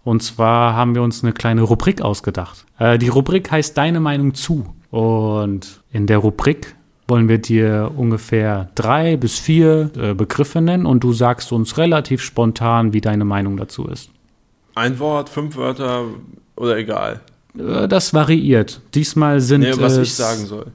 Und 0.04 0.22
zwar 0.22 0.74
haben 0.74 0.94
wir 0.94 1.02
uns 1.02 1.22
eine 1.22 1.32
kleine 1.32 1.62
Rubrik 1.62 2.02
ausgedacht. 2.02 2.64
Äh, 2.78 2.98
die 2.98 3.08
Rubrik 3.08 3.50
heißt 3.50 3.76
Deine 3.76 4.00
Meinung 4.00 4.34
zu. 4.34 4.74
Und 4.90 5.82
in 5.92 6.06
der 6.06 6.18
Rubrik 6.18 6.74
wollen 7.08 7.28
wir 7.28 7.38
dir 7.38 7.90
ungefähr 7.96 8.70
drei 8.74 9.16
bis 9.16 9.38
vier 9.38 9.90
äh, 9.96 10.14
Begriffe 10.14 10.60
nennen 10.60 10.86
und 10.86 11.02
du 11.04 11.12
sagst 11.12 11.52
uns 11.52 11.78
relativ 11.78 12.22
spontan, 12.22 12.92
wie 12.92 13.00
deine 13.00 13.24
Meinung 13.24 13.56
dazu 13.56 13.86
ist. 13.86 14.10
Ein 14.74 14.98
Wort, 14.98 15.28
fünf 15.28 15.56
Wörter 15.56 16.04
oder 16.54 16.76
egal. 16.76 17.20
Äh, 17.58 17.88
das 17.88 18.14
variiert. 18.14 18.80
Diesmal 18.94 19.40
sind 19.40 19.60
nee, 19.60 19.72
was 19.76 19.96
ich 19.96 20.14
sagen 20.14 20.46
soll. 20.46 20.66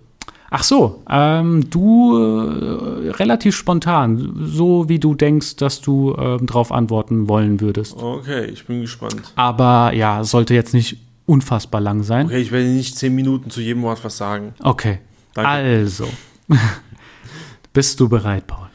Ach 0.55 0.63
so, 0.63 1.01
ähm, 1.09 1.67
du 1.71 2.15
äh, 2.15 3.09
relativ 3.09 3.55
spontan, 3.55 4.35
so 4.45 4.87
wie 4.87 4.99
du 4.99 5.15
denkst, 5.15 5.55
dass 5.55 5.81
du 5.81 6.13
äh, 6.13 6.37
darauf 6.45 6.71
antworten 6.71 7.27
wollen 7.27 7.59
würdest. 7.59 7.97
Okay, 7.97 8.45
ich 8.45 8.67
bin 8.67 8.81
gespannt. 8.81 9.33
Aber 9.35 9.93
ja, 9.95 10.23
sollte 10.23 10.53
jetzt 10.53 10.75
nicht 10.75 10.97
unfassbar 11.25 11.81
lang 11.81 12.03
sein. 12.03 12.27
Okay, 12.27 12.39
ich 12.39 12.51
werde 12.51 12.67
nicht 12.67 12.95
zehn 12.95 13.15
Minuten 13.15 13.49
zu 13.49 13.61
jedem 13.61 13.81
Wort 13.81 14.03
was 14.03 14.17
sagen. 14.17 14.53
Okay. 14.61 14.99
Danke. 15.33 15.49
Also, 15.49 16.07
bist 17.73 17.99
du 17.99 18.07
bereit, 18.07 18.45
Paul? 18.45 18.67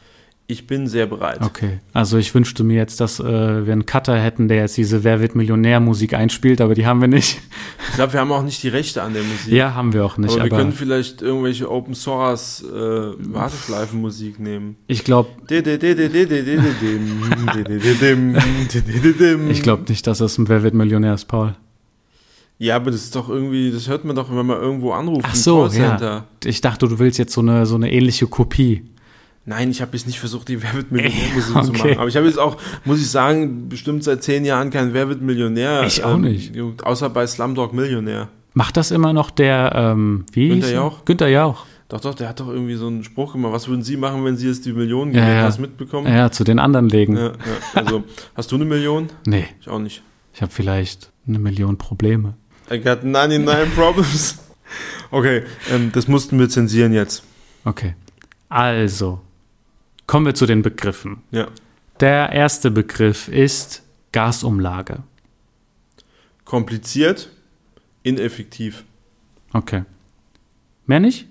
Ich 0.51 0.65
bin 0.65 0.87
sehr 0.87 1.05
bereit. 1.05 1.41
Okay, 1.43 1.79
also 1.93 2.17
ich 2.17 2.33
wünschte 2.33 2.63
mir 2.63 2.77
jetzt, 2.77 2.99
dass 2.99 3.19
äh, 3.19 3.23
wir 3.67 3.71
einen 3.71 3.85
Cutter 3.85 4.19
hätten, 4.19 4.47
der 4.47 4.57
jetzt 4.57 4.77
diese 4.77 5.03
Wer 5.03 5.21
wird 5.21 5.35
Millionär-Musik 5.35 6.15
einspielt, 6.15 6.59
aber 6.59 6.73
die 6.73 6.87
haben 6.87 7.01
wir 7.01 7.07
nicht. 7.07 7.39
Ich 7.89 7.95
glaube, 7.95 8.13
wir 8.13 8.19
haben 8.19 8.31
auch 8.31 8.41
nicht 8.41 8.63
die 8.63 8.69
Rechte 8.69 9.03
an 9.03 9.13
der 9.13 9.21
Musik. 9.21 9.53
Ja, 9.53 9.75
haben 9.75 9.93
wir 9.93 10.03
auch 10.03 10.17
nicht. 10.17 10.31
Aber 10.31 10.45
wir 10.45 10.51
aber 10.51 10.57
können 10.57 10.71
vielleicht 10.71 11.21
irgendwelche 11.21 11.69
Open 11.69 11.93
Source 11.93 12.63
äh, 12.63 12.71
Warteschleifenmusik 12.73 14.39
nehmen. 14.39 14.77
Ich 14.87 15.03
glaube. 15.03 15.29
ich 19.51 19.61
glaube 19.61 19.83
nicht, 19.87 20.07
dass 20.07 20.17
das 20.17 20.37
ein 20.39 20.49
Wer 20.49 20.63
wird 20.63 20.73
Millionär 20.73 21.13
ist, 21.13 21.25
Paul. 21.25 21.55
Ja, 22.57 22.75
aber 22.75 22.89
das 22.89 23.03
ist 23.03 23.15
doch 23.15 23.29
irgendwie, 23.29 23.69
das 23.69 23.87
hört 23.87 24.03
man 24.03 24.15
doch, 24.15 24.35
wenn 24.35 24.47
man 24.47 24.59
irgendwo 24.59 24.93
anruft. 24.93 25.27
Ach 25.29 25.35
so, 25.35 25.67
ja. 25.67 26.25
Ich 26.43 26.61
dachte, 26.61 26.87
du 26.87 26.97
willst 26.97 27.19
jetzt 27.19 27.33
so 27.33 27.41
eine, 27.41 27.67
so 27.67 27.75
eine 27.75 27.91
ähnliche 27.91 28.25
Kopie. 28.25 28.83
Nein, 29.45 29.71
ich 29.71 29.81
habe 29.81 29.97
jetzt 29.97 30.05
nicht 30.05 30.19
versucht, 30.19 30.47
die 30.47 30.61
Wer 30.61 30.73
wird 30.73 30.91
Millionär-Musik 30.91 31.55
okay. 31.55 31.65
zu 31.65 31.71
machen. 31.73 31.97
Aber 31.97 32.07
ich 32.07 32.15
habe 32.15 32.27
jetzt 32.27 32.37
auch, 32.37 32.57
muss 32.85 32.99
ich 32.99 33.09
sagen, 33.09 33.67
bestimmt 33.69 34.03
seit 34.03 34.23
zehn 34.23 34.45
Jahren 34.45 34.69
kein 34.69 34.93
Wer 34.93 35.09
wird 35.09 35.21
Millionär. 35.21 35.83
Ich 35.85 36.03
auch 36.03 36.15
ähm, 36.15 36.21
nicht. 36.21 36.53
Außer 36.83 37.09
bei 37.09 37.25
Slumdog 37.25 37.73
Millionär. 37.73 38.29
Macht 38.53 38.77
das 38.77 38.91
immer 38.91 39.13
noch 39.13 39.31
der, 39.31 39.71
ähm, 39.75 40.25
wie? 40.31 40.49
Günther 40.49 40.71
Jauch? 40.71 41.05
Günther 41.05 41.29
Jauch. 41.29 41.65
Doch, 41.87 42.01
doch, 42.01 42.13
der 42.13 42.29
hat 42.29 42.39
doch 42.39 42.49
irgendwie 42.49 42.75
so 42.75 42.85
einen 42.85 43.03
Spruch 43.03 43.33
gemacht. 43.33 43.51
Was 43.51 43.67
würden 43.67 43.81
Sie 43.81 43.97
machen, 43.97 44.23
wenn 44.23 44.37
Sie 44.37 44.47
jetzt 44.47 44.63
die 44.65 44.73
Millionen 44.73 45.11
ja, 45.13 45.27
ja. 45.27 45.41
hast 45.41 45.57
mitbekommen? 45.57 46.05
Ja, 46.07 46.29
zu 46.29 46.43
den 46.43 46.59
anderen 46.59 46.87
legen. 46.87 47.17
Ja, 47.17 47.27
ja. 47.27 47.33
Also, 47.73 48.03
hast 48.35 48.51
du 48.51 48.55
eine 48.55 48.65
Million? 48.65 49.09
Nee. 49.25 49.45
Ich 49.59 49.67
auch 49.67 49.79
nicht. 49.79 50.03
Ich 50.35 50.43
habe 50.43 50.51
vielleicht 50.51 51.11
eine 51.27 51.39
Million 51.39 51.77
Probleme. 51.77 52.35
I 52.71 52.79
got 52.79 53.03
99 53.03 53.75
problems. 53.75 54.37
Okay, 55.11 55.41
ähm, 55.71 55.89
das 55.91 56.07
mussten 56.07 56.37
wir 56.37 56.47
zensieren 56.49 56.93
jetzt. 56.93 57.23
Okay. 57.65 57.95
Also, 58.49 59.19
Kommen 60.09 60.25
wir 60.25 60.33
zu 60.33 60.47
den 60.47 60.63
Begriffen. 60.63 61.21
Ja. 61.29 61.49
Der 61.99 62.31
erste 62.31 62.71
Begriff 62.71 63.27
ist 63.27 63.83
Gasumlage. 64.11 65.03
Kompliziert, 66.45 67.29
ineffektiv. 68.01 68.85
Okay. 69.53 69.83
Mehr 70.87 70.99
nicht? 70.99 71.27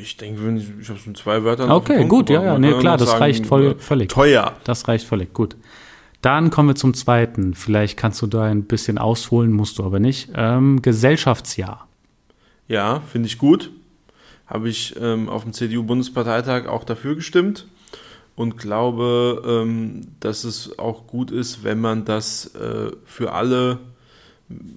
Ich 0.00 0.16
denke, 0.16 0.42
wenn 0.46 0.56
ich, 0.56 0.70
ich 0.80 0.88
habe 0.88 0.98
so 0.98 1.12
zwei 1.12 1.44
Wörter. 1.44 1.68
Okay, 1.68 2.06
gut, 2.06 2.30
ja, 2.30 2.42
ja, 2.42 2.58
nee, 2.58 2.72
klar, 2.72 2.96
das 2.96 3.10
sagen, 3.10 3.20
reicht 3.20 3.44
voll, 3.44 3.72
äh, 3.72 3.74
völlig. 3.74 4.08
Teuer. 4.08 4.56
Das 4.64 4.88
reicht 4.88 5.06
völlig, 5.06 5.34
gut. 5.34 5.54
Dann 6.22 6.48
kommen 6.48 6.70
wir 6.70 6.74
zum 6.74 6.94
zweiten. 6.94 7.52
Vielleicht 7.52 7.98
kannst 7.98 8.22
du 8.22 8.26
da 8.28 8.44
ein 8.44 8.64
bisschen 8.64 8.96
ausholen, 8.96 9.52
musst 9.52 9.78
du 9.78 9.84
aber 9.84 10.00
nicht. 10.00 10.30
Ähm, 10.34 10.80
Gesellschaftsjahr. 10.80 11.86
Ja, 12.66 13.00
finde 13.00 13.26
ich 13.26 13.36
gut 13.36 13.70
habe 14.48 14.68
ich 14.68 14.96
ähm, 15.00 15.28
auf 15.28 15.44
dem 15.44 15.52
CDU-Bundesparteitag 15.52 16.66
auch 16.66 16.84
dafür 16.84 17.14
gestimmt 17.14 17.66
und 18.34 18.56
glaube, 18.56 19.42
ähm, 19.46 20.08
dass 20.20 20.44
es 20.44 20.78
auch 20.78 21.06
gut 21.06 21.30
ist, 21.30 21.64
wenn 21.64 21.80
man 21.80 22.04
das 22.04 22.54
äh, 22.54 22.90
für 23.04 23.32
alle 23.32 23.78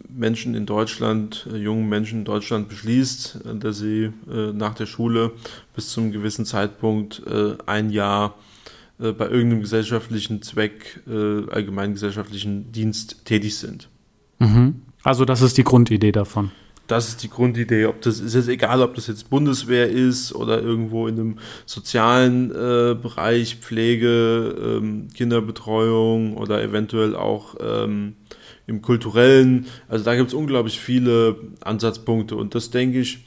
Menschen 0.09 0.55
in 0.55 0.65
Deutschland, 0.65 1.47
äh, 1.51 1.57
jungen 1.57 1.87
Menschen 1.87 2.19
in 2.19 2.25
Deutschland 2.25 2.67
beschließt, 2.67 3.39
äh, 3.45 3.55
dass 3.57 3.77
sie 3.77 4.11
äh, 4.29 4.51
nach 4.53 4.73
der 4.73 4.87
Schule 4.87 5.31
bis 5.73 5.89
zu 5.89 6.01
einem 6.01 6.11
gewissen 6.11 6.45
Zeitpunkt 6.45 7.21
äh, 7.25 7.55
ein 7.65 7.91
Jahr 7.91 8.35
äh, 8.99 9.13
bei 9.13 9.29
irgendeinem 9.29 9.61
gesellschaftlichen 9.61 10.41
Zweck, 10.41 11.01
allgemeinen 11.07 11.93
gesellschaftlichen 11.93 12.71
Dienst 12.71 13.25
tätig 13.25 13.57
sind. 13.57 13.89
Mhm. 14.39 14.81
Also 15.03 15.23
das 15.23 15.41
ist 15.41 15.57
die 15.57 15.63
Grundidee 15.63 16.11
davon 16.11 16.51
das 16.91 17.07
ist 17.07 17.23
die 17.23 17.29
Grundidee. 17.29 17.85
Ob 17.85 18.01
das 18.01 18.19
ist 18.19 18.35
jetzt 18.35 18.49
egal, 18.49 18.81
ob 18.81 18.95
das 18.95 19.07
jetzt 19.07 19.29
Bundeswehr 19.29 19.89
ist 19.89 20.35
oder 20.35 20.61
irgendwo 20.61 21.07
in 21.07 21.17
einem 21.19 21.39
sozialen 21.65 22.51
äh, 22.51 22.95
Bereich, 23.01 23.55
Pflege, 23.61 24.53
ähm, 24.61 25.07
Kinderbetreuung 25.13 26.35
oder 26.35 26.61
eventuell 26.61 27.15
auch 27.15 27.55
ähm, 27.61 28.15
im 28.67 28.81
kulturellen. 28.81 29.67
Also 29.87 30.03
da 30.03 30.15
gibt 30.15 30.27
es 30.27 30.33
unglaublich 30.33 30.81
viele 30.81 31.37
Ansatzpunkte 31.61 32.35
und 32.35 32.55
das 32.55 32.71
denke 32.71 32.99
ich, 32.99 33.25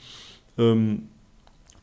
ähm, 0.59 1.05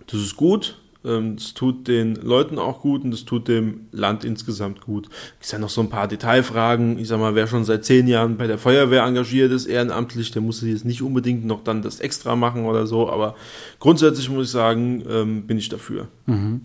das 0.05 0.19
ist 0.21 0.35
gut. 0.35 0.80
Ähm, 1.03 1.35
es 1.37 1.53
tut 1.53 1.87
den 1.87 2.15
Leuten 2.15 2.59
auch 2.59 2.81
gut 2.81 3.03
und 3.03 3.13
es 3.13 3.25
tut 3.25 3.47
dem 3.47 3.87
Land 3.91 4.23
insgesamt 4.23 4.81
gut. 4.81 5.09
Es 5.39 5.49
sind 5.49 5.61
noch 5.61 5.69
so 5.69 5.81
ein 5.81 5.89
paar 5.89 6.07
Detailfragen. 6.07 6.99
Ich 6.99 7.07
sag 7.07 7.19
mal, 7.19 7.35
wer 7.35 7.47
schon 7.47 7.63
seit 7.63 7.85
zehn 7.85 8.07
Jahren 8.07 8.37
bei 8.37 8.47
der 8.47 8.57
Feuerwehr 8.57 9.03
engagiert 9.03 9.51
ist, 9.51 9.65
ehrenamtlich, 9.65 10.31
der 10.31 10.41
muss 10.41 10.61
jetzt 10.61 10.85
nicht 10.85 11.01
unbedingt 11.01 11.45
noch 11.45 11.63
dann 11.63 11.81
das 11.81 11.99
extra 11.99 12.35
machen 12.35 12.65
oder 12.65 12.85
so. 12.87 13.09
Aber 13.09 13.35
grundsätzlich 13.79 14.29
muss 14.29 14.47
ich 14.47 14.51
sagen, 14.51 15.03
ähm, 15.09 15.47
bin 15.47 15.57
ich 15.57 15.69
dafür. 15.69 16.07
Mhm. 16.25 16.61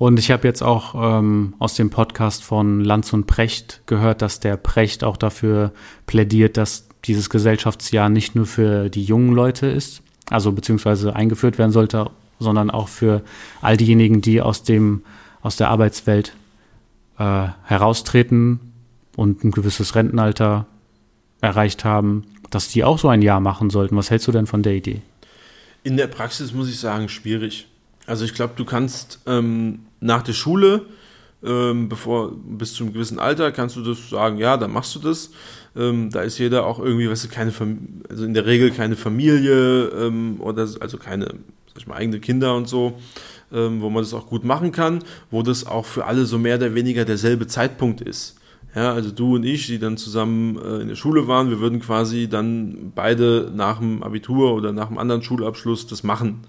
Und 0.00 0.18
ich 0.18 0.30
habe 0.30 0.48
jetzt 0.48 0.62
auch 0.62 0.94
ähm, 0.94 1.52
aus 1.58 1.74
dem 1.74 1.90
Podcast 1.90 2.42
von 2.42 2.82
Lanz 2.82 3.12
und 3.12 3.26
Precht 3.26 3.82
gehört, 3.84 4.22
dass 4.22 4.40
der 4.40 4.56
Precht 4.56 5.04
auch 5.04 5.18
dafür 5.18 5.72
plädiert, 6.06 6.56
dass 6.56 6.88
dieses 7.04 7.28
Gesellschaftsjahr 7.28 8.08
nicht 8.08 8.34
nur 8.34 8.46
für 8.46 8.88
die 8.88 9.04
jungen 9.04 9.34
Leute 9.34 9.66
ist, 9.66 10.02
also 10.30 10.52
beziehungsweise 10.52 11.14
eingeführt 11.14 11.58
werden 11.58 11.72
sollte, 11.72 12.10
sondern 12.40 12.70
auch 12.70 12.88
für 12.88 13.22
all 13.60 13.76
diejenigen, 13.76 14.20
die 14.20 14.40
aus 14.40 14.62
dem 14.62 15.02
aus 15.42 15.56
der 15.56 15.70
Arbeitswelt 15.70 16.34
äh, 17.18 17.48
heraustreten 17.64 18.60
und 19.16 19.44
ein 19.44 19.50
gewisses 19.52 19.94
Rentenalter 19.94 20.66
erreicht 21.40 21.84
haben, 21.84 22.24
dass 22.50 22.68
die 22.68 22.84
auch 22.84 22.98
so 22.98 23.08
ein 23.08 23.22
Jahr 23.22 23.40
machen 23.40 23.70
sollten. 23.70 23.96
Was 23.96 24.10
hältst 24.10 24.28
du 24.28 24.32
denn 24.32 24.46
von 24.46 24.62
der 24.62 24.74
Idee? 24.74 25.00
In 25.82 25.96
der 25.96 26.08
Praxis 26.08 26.52
muss 26.52 26.68
ich 26.68 26.78
sagen, 26.78 27.08
schwierig. 27.08 27.68
Also 28.06 28.24
ich 28.24 28.34
glaube, 28.34 28.54
du 28.56 28.64
kannst 28.64 29.20
ähm, 29.26 29.80
nach 30.00 30.22
der 30.22 30.32
Schule, 30.32 30.86
ähm, 31.42 31.88
bevor 31.88 32.32
bis 32.32 32.74
zum 32.74 32.92
gewissen 32.92 33.18
Alter, 33.18 33.52
kannst 33.52 33.76
du 33.76 33.82
das 33.82 34.10
sagen, 34.10 34.36
ja, 34.36 34.56
dann 34.56 34.72
machst 34.72 34.94
du 34.94 34.98
das. 34.98 35.30
Ähm, 35.76 36.10
da 36.10 36.22
ist 36.22 36.38
jeder 36.38 36.66
auch 36.66 36.80
irgendwie, 36.80 37.08
weißt 37.08 37.24
du, 37.24 37.28
keine 37.28 37.52
Fam 37.52 38.02
also 38.08 38.24
in 38.24 38.34
der 38.34 38.44
Regel 38.44 38.72
keine 38.72 38.96
Familie 38.96 39.84
ähm, 39.86 40.40
oder 40.40 40.62
also 40.80 40.98
keine, 40.98 41.34
sag 41.72 41.78
ich 41.82 41.86
mal, 41.86 41.96
eigene 41.96 42.20
Kinder 42.20 42.54
und 42.56 42.68
so, 42.68 42.98
ähm, 43.52 43.80
wo 43.80 43.90
man 43.90 44.02
das 44.02 44.14
auch 44.14 44.26
gut 44.26 44.44
machen 44.44 44.72
kann, 44.72 45.02
wo 45.30 45.42
das 45.42 45.66
auch 45.66 45.86
für 45.86 46.04
alle 46.06 46.26
so 46.26 46.38
mehr 46.38 46.56
oder 46.56 46.74
weniger 46.74 47.04
derselbe 47.04 47.46
Zeitpunkt 47.46 48.00
ist. 48.00 48.36
Ja, 48.74 48.92
also 48.92 49.10
du 49.10 49.34
und 49.34 49.44
ich, 49.44 49.66
die 49.66 49.80
dann 49.80 49.96
zusammen 49.96 50.56
äh, 50.56 50.80
in 50.80 50.88
der 50.88 50.94
Schule 50.94 51.26
waren, 51.26 51.50
wir 51.50 51.58
würden 51.58 51.80
quasi 51.80 52.28
dann 52.28 52.92
beide 52.94 53.50
nach 53.54 53.78
dem 53.78 54.02
Abitur 54.02 54.54
oder 54.54 54.72
nach 54.72 54.88
einem 54.88 54.98
anderen 54.98 55.22
Schulabschluss 55.22 55.86
das 55.88 56.04
machen. 56.04 56.42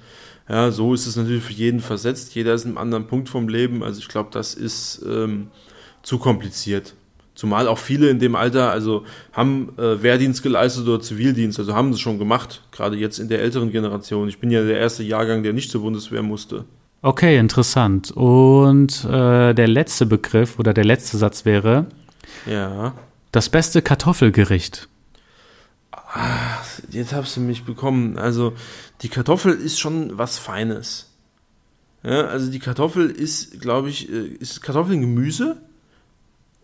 Ja, 0.47 0.71
so 0.71 0.93
ist 0.93 1.07
es 1.07 1.15
natürlich 1.15 1.43
für 1.43 1.53
jeden 1.53 1.79
versetzt. 1.79 2.35
Jeder 2.35 2.53
ist 2.53 2.65
in 2.65 2.71
einem 2.71 2.77
anderen 2.77 3.07
Punkt 3.07 3.29
vom 3.29 3.47
Leben. 3.47 3.83
Also 3.83 3.99
ich 3.99 4.07
glaube, 4.07 4.29
das 4.31 4.53
ist 4.53 5.03
ähm, 5.07 5.47
zu 6.03 6.19
kompliziert. 6.19 6.93
Zumal 7.41 7.67
auch 7.67 7.79
viele 7.79 8.07
in 8.11 8.19
dem 8.19 8.35
Alter, 8.35 8.69
also 8.69 9.03
haben 9.33 9.73
äh, 9.79 10.03
Wehrdienst 10.03 10.43
geleistet 10.43 10.87
oder 10.87 11.01
Zivildienst, 11.01 11.57
also 11.57 11.73
haben 11.73 11.89
es 11.89 11.99
schon 11.99 12.19
gemacht, 12.19 12.61
gerade 12.71 12.95
jetzt 12.97 13.17
in 13.17 13.29
der 13.29 13.41
älteren 13.41 13.71
Generation. 13.71 14.29
Ich 14.29 14.37
bin 14.37 14.51
ja 14.51 14.63
der 14.63 14.77
erste 14.77 15.01
Jahrgang, 15.01 15.41
der 15.41 15.51
nicht 15.51 15.71
zur 15.71 15.81
Bundeswehr 15.81 16.21
musste. 16.21 16.65
Okay, 17.01 17.39
interessant. 17.39 18.11
Und 18.11 19.03
äh, 19.05 19.55
der 19.55 19.67
letzte 19.67 20.05
Begriff 20.05 20.59
oder 20.59 20.71
der 20.71 20.85
letzte 20.85 21.17
Satz 21.17 21.43
wäre, 21.43 21.87
ja. 22.45 22.93
Das 23.31 23.49
beste 23.49 23.81
Kartoffelgericht. 23.81 24.87
Ach, 25.91 26.63
jetzt 26.91 27.11
hast 27.11 27.37
du 27.37 27.41
mich 27.41 27.63
bekommen. 27.63 28.19
Also, 28.19 28.53
die 29.01 29.09
Kartoffel 29.09 29.53
ist 29.53 29.79
schon 29.79 30.15
was 30.15 30.37
Feines. 30.37 31.09
Ja, 32.03 32.25
also 32.25 32.51
die 32.51 32.59
Kartoffel 32.59 33.09
ist, 33.09 33.61
glaube 33.61 33.89
ich, 33.89 34.11
äh, 34.11 34.27
ist 34.27 34.61
Kartoffel 34.61 34.93
ein 34.93 35.01
Gemüse? 35.01 35.57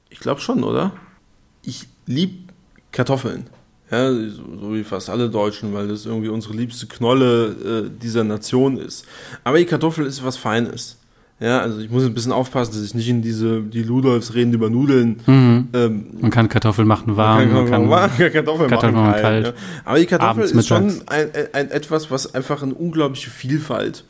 Ich 0.10 0.20
glaube 0.20 0.41
schon, 0.41 0.63
oder? 0.63 0.93
Ich 1.63 1.88
liebe 2.06 2.54
Kartoffeln. 2.91 3.46
Ja, 3.91 4.12
so, 4.12 4.74
wie 4.74 4.84
fast 4.84 5.10
alle 5.10 5.30
Deutschen, 5.30 5.74
weil 5.74 5.88
das 5.88 6.06
irgendwie 6.06 6.28
unsere 6.28 6.54
liebste 6.54 6.88
Knolle 6.88 7.88
äh, 7.88 8.02
dieser 8.02 8.24
Nation 8.24 8.78
ist. 8.78 9.06
Aber 9.46 9.58
die 9.60 9.65
Kartoffel 9.65 10.06
ist 10.06 10.24
was 10.26 10.36
Feines. 10.36 10.98
Ja, 11.39 11.60
also 11.60 11.80
ich 11.80 11.89
muss 11.91 12.04
ein 12.04 12.15
bisschen 12.15 12.32
aufpassen, 12.32 12.74
dass 12.74 12.82
ich 12.82 12.96
nicht 12.96 13.08
in 13.08 13.22
diese, 13.22 13.62
die 13.62 13.84
Ludolfs 13.84 14.34
reden 14.34 14.54
über 14.54 14.72
Nudeln. 14.72 15.20
Mhm. 15.28 15.67
Ähm, 15.72 16.08
man 16.20 16.32
kann 16.32 16.50
Kartoffeln 16.50 16.88
machen 16.88 17.15
warm, 17.15 17.54
man 17.54 17.70
kann, 17.70 17.88
man 17.88 18.10
kann 18.10 18.32
Kartoffeln, 18.32 18.70
Kartoffeln 18.70 18.96
machen 18.96 19.12
kalt. 19.12 19.22
kalt. 19.22 19.46
Ja. 19.46 19.54
Aber 19.86 20.00
die 20.00 20.06
Kartoffel 20.08 20.43
Abends, 20.43 20.52
ist 20.52 20.67
schon 20.67 20.88
ein, 21.06 21.30
ein, 21.34 21.48
ein, 21.54 21.70
etwas, 21.70 22.10
was 22.10 22.34
einfach 22.34 22.63
eine 22.63 22.74
unglaubliche 22.74 23.30
Vielfalt 23.30 24.04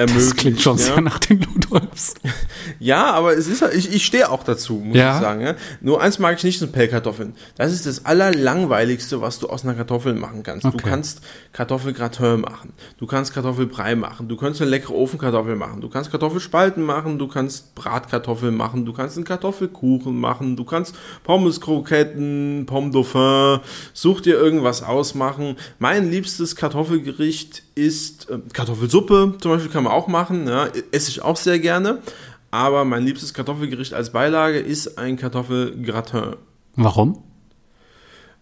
ermöglicht. 0.00 0.30
Das 0.30 0.36
klingt 0.36 0.60
schon 0.60 0.78
ja. 0.78 0.84
sehr 0.84 1.00
nach 1.00 1.18
den 1.18 1.40
Ludolfs. 1.40 2.14
ja, 2.78 3.12
aber 3.12 3.36
es 3.36 3.46
ist 3.46 3.62
ich, 3.74 3.92
ich 3.92 4.04
stehe 4.04 4.30
auch 4.30 4.42
dazu, 4.42 4.74
muss 4.74 4.96
ja. 4.96 5.14
ich 5.14 5.22
sagen. 5.22 5.40
Ja? 5.42 5.54
Nur 5.80 6.00
eins 6.00 6.18
mag 6.18 6.36
ich 6.36 6.44
nicht, 6.44 6.58
sind 6.58 6.72
Pellkartoffeln. 6.72 7.34
Das 7.56 7.72
ist 7.72 7.86
das 7.86 8.04
allerlangweiligste, 8.04 9.20
was 9.20 9.38
du 9.38 9.48
aus 9.48 9.64
einer 9.64 9.74
Kartoffel 9.74 10.14
machen 10.14 10.42
kannst. 10.42 10.64
Okay. 10.64 10.76
Du 10.76 10.82
kannst 10.84 11.20
Kartoffelgratin 11.52 12.40
machen, 12.40 12.72
du 12.98 13.06
kannst 13.06 13.34
Kartoffelbrei 13.34 13.94
machen, 13.94 14.28
du 14.28 14.36
kannst 14.36 14.60
eine 14.60 14.70
leckere 14.70 14.94
Ofenkartoffel 14.94 15.56
machen, 15.56 15.80
du 15.80 15.88
kannst 15.88 16.10
Kartoffelspalten 16.10 16.82
machen, 16.82 17.18
du 17.18 17.28
kannst 17.28 17.74
Bratkartoffeln 17.74 18.56
machen, 18.56 18.84
du 18.84 18.92
kannst 18.92 19.16
einen 19.16 19.24
Kartoffelkuchen 19.24 20.18
machen, 20.18 20.56
du 20.56 20.64
kannst 20.64 20.94
Pommeskroketten, 21.24 22.64
Pomme 22.66 22.90
Dauphin, 22.90 23.60
such 23.92 24.20
dir 24.20 24.34
irgendwas 24.34 24.82
ausmachen. 24.82 25.56
Mein 25.78 26.10
liebstes 26.10 26.56
Kartoffelgericht 26.56 27.62
ist 27.86 28.30
äh, 28.30 28.38
Kartoffelsuppe, 28.52 29.34
zum 29.40 29.50
Beispiel 29.50 29.70
kann 29.70 29.84
man 29.84 29.92
auch 29.92 30.08
machen, 30.08 30.46
ja, 30.46 30.68
esse 30.92 31.10
ich 31.10 31.22
auch 31.22 31.36
sehr 31.36 31.58
gerne. 31.58 31.98
Aber 32.50 32.84
mein 32.84 33.04
liebstes 33.04 33.32
Kartoffelgericht 33.32 33.94
als 33.94 34.10
Beilage 34.10 34.58
ist 34.58 34.98
ein 34.98 35.16
Kartoffelgratin. 35.16 36.36
Warum? 36.74 37.22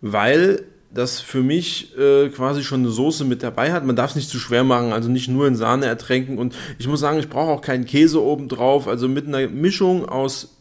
Weil 0.01 0.64
das 0.90 1.20
für 1.20 1.42
mich 1.42 1.96
äh, 1.98 2.29
quasi 2.31 2.64
schon 2.64 2.81
eine 2.81 2.90
Soße 2.90 3.24
mit 3.24 3.42
dabei 3.42 3.72
hat. 3.72 3.85
Man 3.85 3.96
darf 3.96 4.11
es 4.11 4.16
nicht 4.16 4.31
zu 4.31 4.38
schwer 4.38 4.64
machen, 4.64 4.92
also 4.92 5.11
nicht 5.11 5.29
nur 5.29 5.46
in 5.46 5.57
Sahne 5.57 5.87
ertränken. 5.87 6.38
Und 6.38 6.55
ich 6.79 6.88
muss 6.88 7.01
sagen, 7.01 7.18
ich 7.18 7.29
brauche 7.29 7.51
auch 7.51 7.61
keinen 7.61 7.85
Käse 7.85 8.22
oben 8.22 8.48
drauf. 8.48 8.88
Also 8.88 9.09
mit 9.09 9.27
einer 9.27 9.48
Mischung 9.48 10.09
aus 10.09 10.58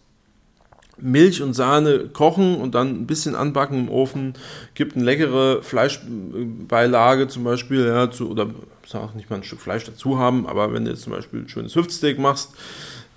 Milch 1.00 1.42
und 1.42 1.54
Sahne 1.54 2.10
kochen 2.12 2.56
und 2.56 2.76
dann 2.76 3.02
ein 3.02 3.08
bisschen 3.08 3.36
anbacken 3.36 3.80
im 3.80 3.90
Ofen. 3.90 4.34
Gibt 4.74 4.96
eine 4.96 5.06
leckere 5.06 5.62
Fleischbeilage 5.62 7.28
zum 7.28 7.44
Beispiel, 7.44 7.86
ja, 7.86 8.10
zu, 8.10 8.30
oder 8.30 8.48
auch 8.94 9.14
nicht 9.14 9.30
mal 9.30 9.38
ein 9.38 9.44
Stück 9.44 9.60
Fleisch 9.60 9.86
dazu 9.86 10.18
haben, 10.18 10.48
aber 10.48 10.74
wenn 10.74 10.86
du 10.86 10.92
jetzt 10.92 11.04
zum 11.04 11.14
Beispiel 11.14 11.42
ein 11.42 11.50
schönes 11.50 11.76
Hüftsteak 11.76 12.20
machst, 12.20 12.52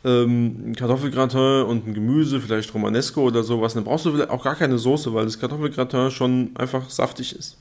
ähm, 0.04 0.70
ein 0.70 0.76
Kartoffelgratin 0.76 1.64
und 1.64 1.86
ein 1.86 1.94
Gemüse, 1.94 2.40
vielleicht 2.40 2.72
Romanesco 2.74 3.22
oder 3.22 3.42
sowas, 3.42 3.74
dann 3.74 3.84
brauchst 3.84 4.06
du 4.06 4.12
vielleicht 4.12 4.30
auch 4.30 4.42
gar 4.42 4.56
keine 4.56 4.78
Soße, 4.78 5.12
weil 5.14 5.24
das 5.24 5.38
Kartoffelgratin 5.38 6.10
schon 6.10 6.50
einfach 6.54 6.88
saftig 6.90 7.36
ist. 7.36 7.56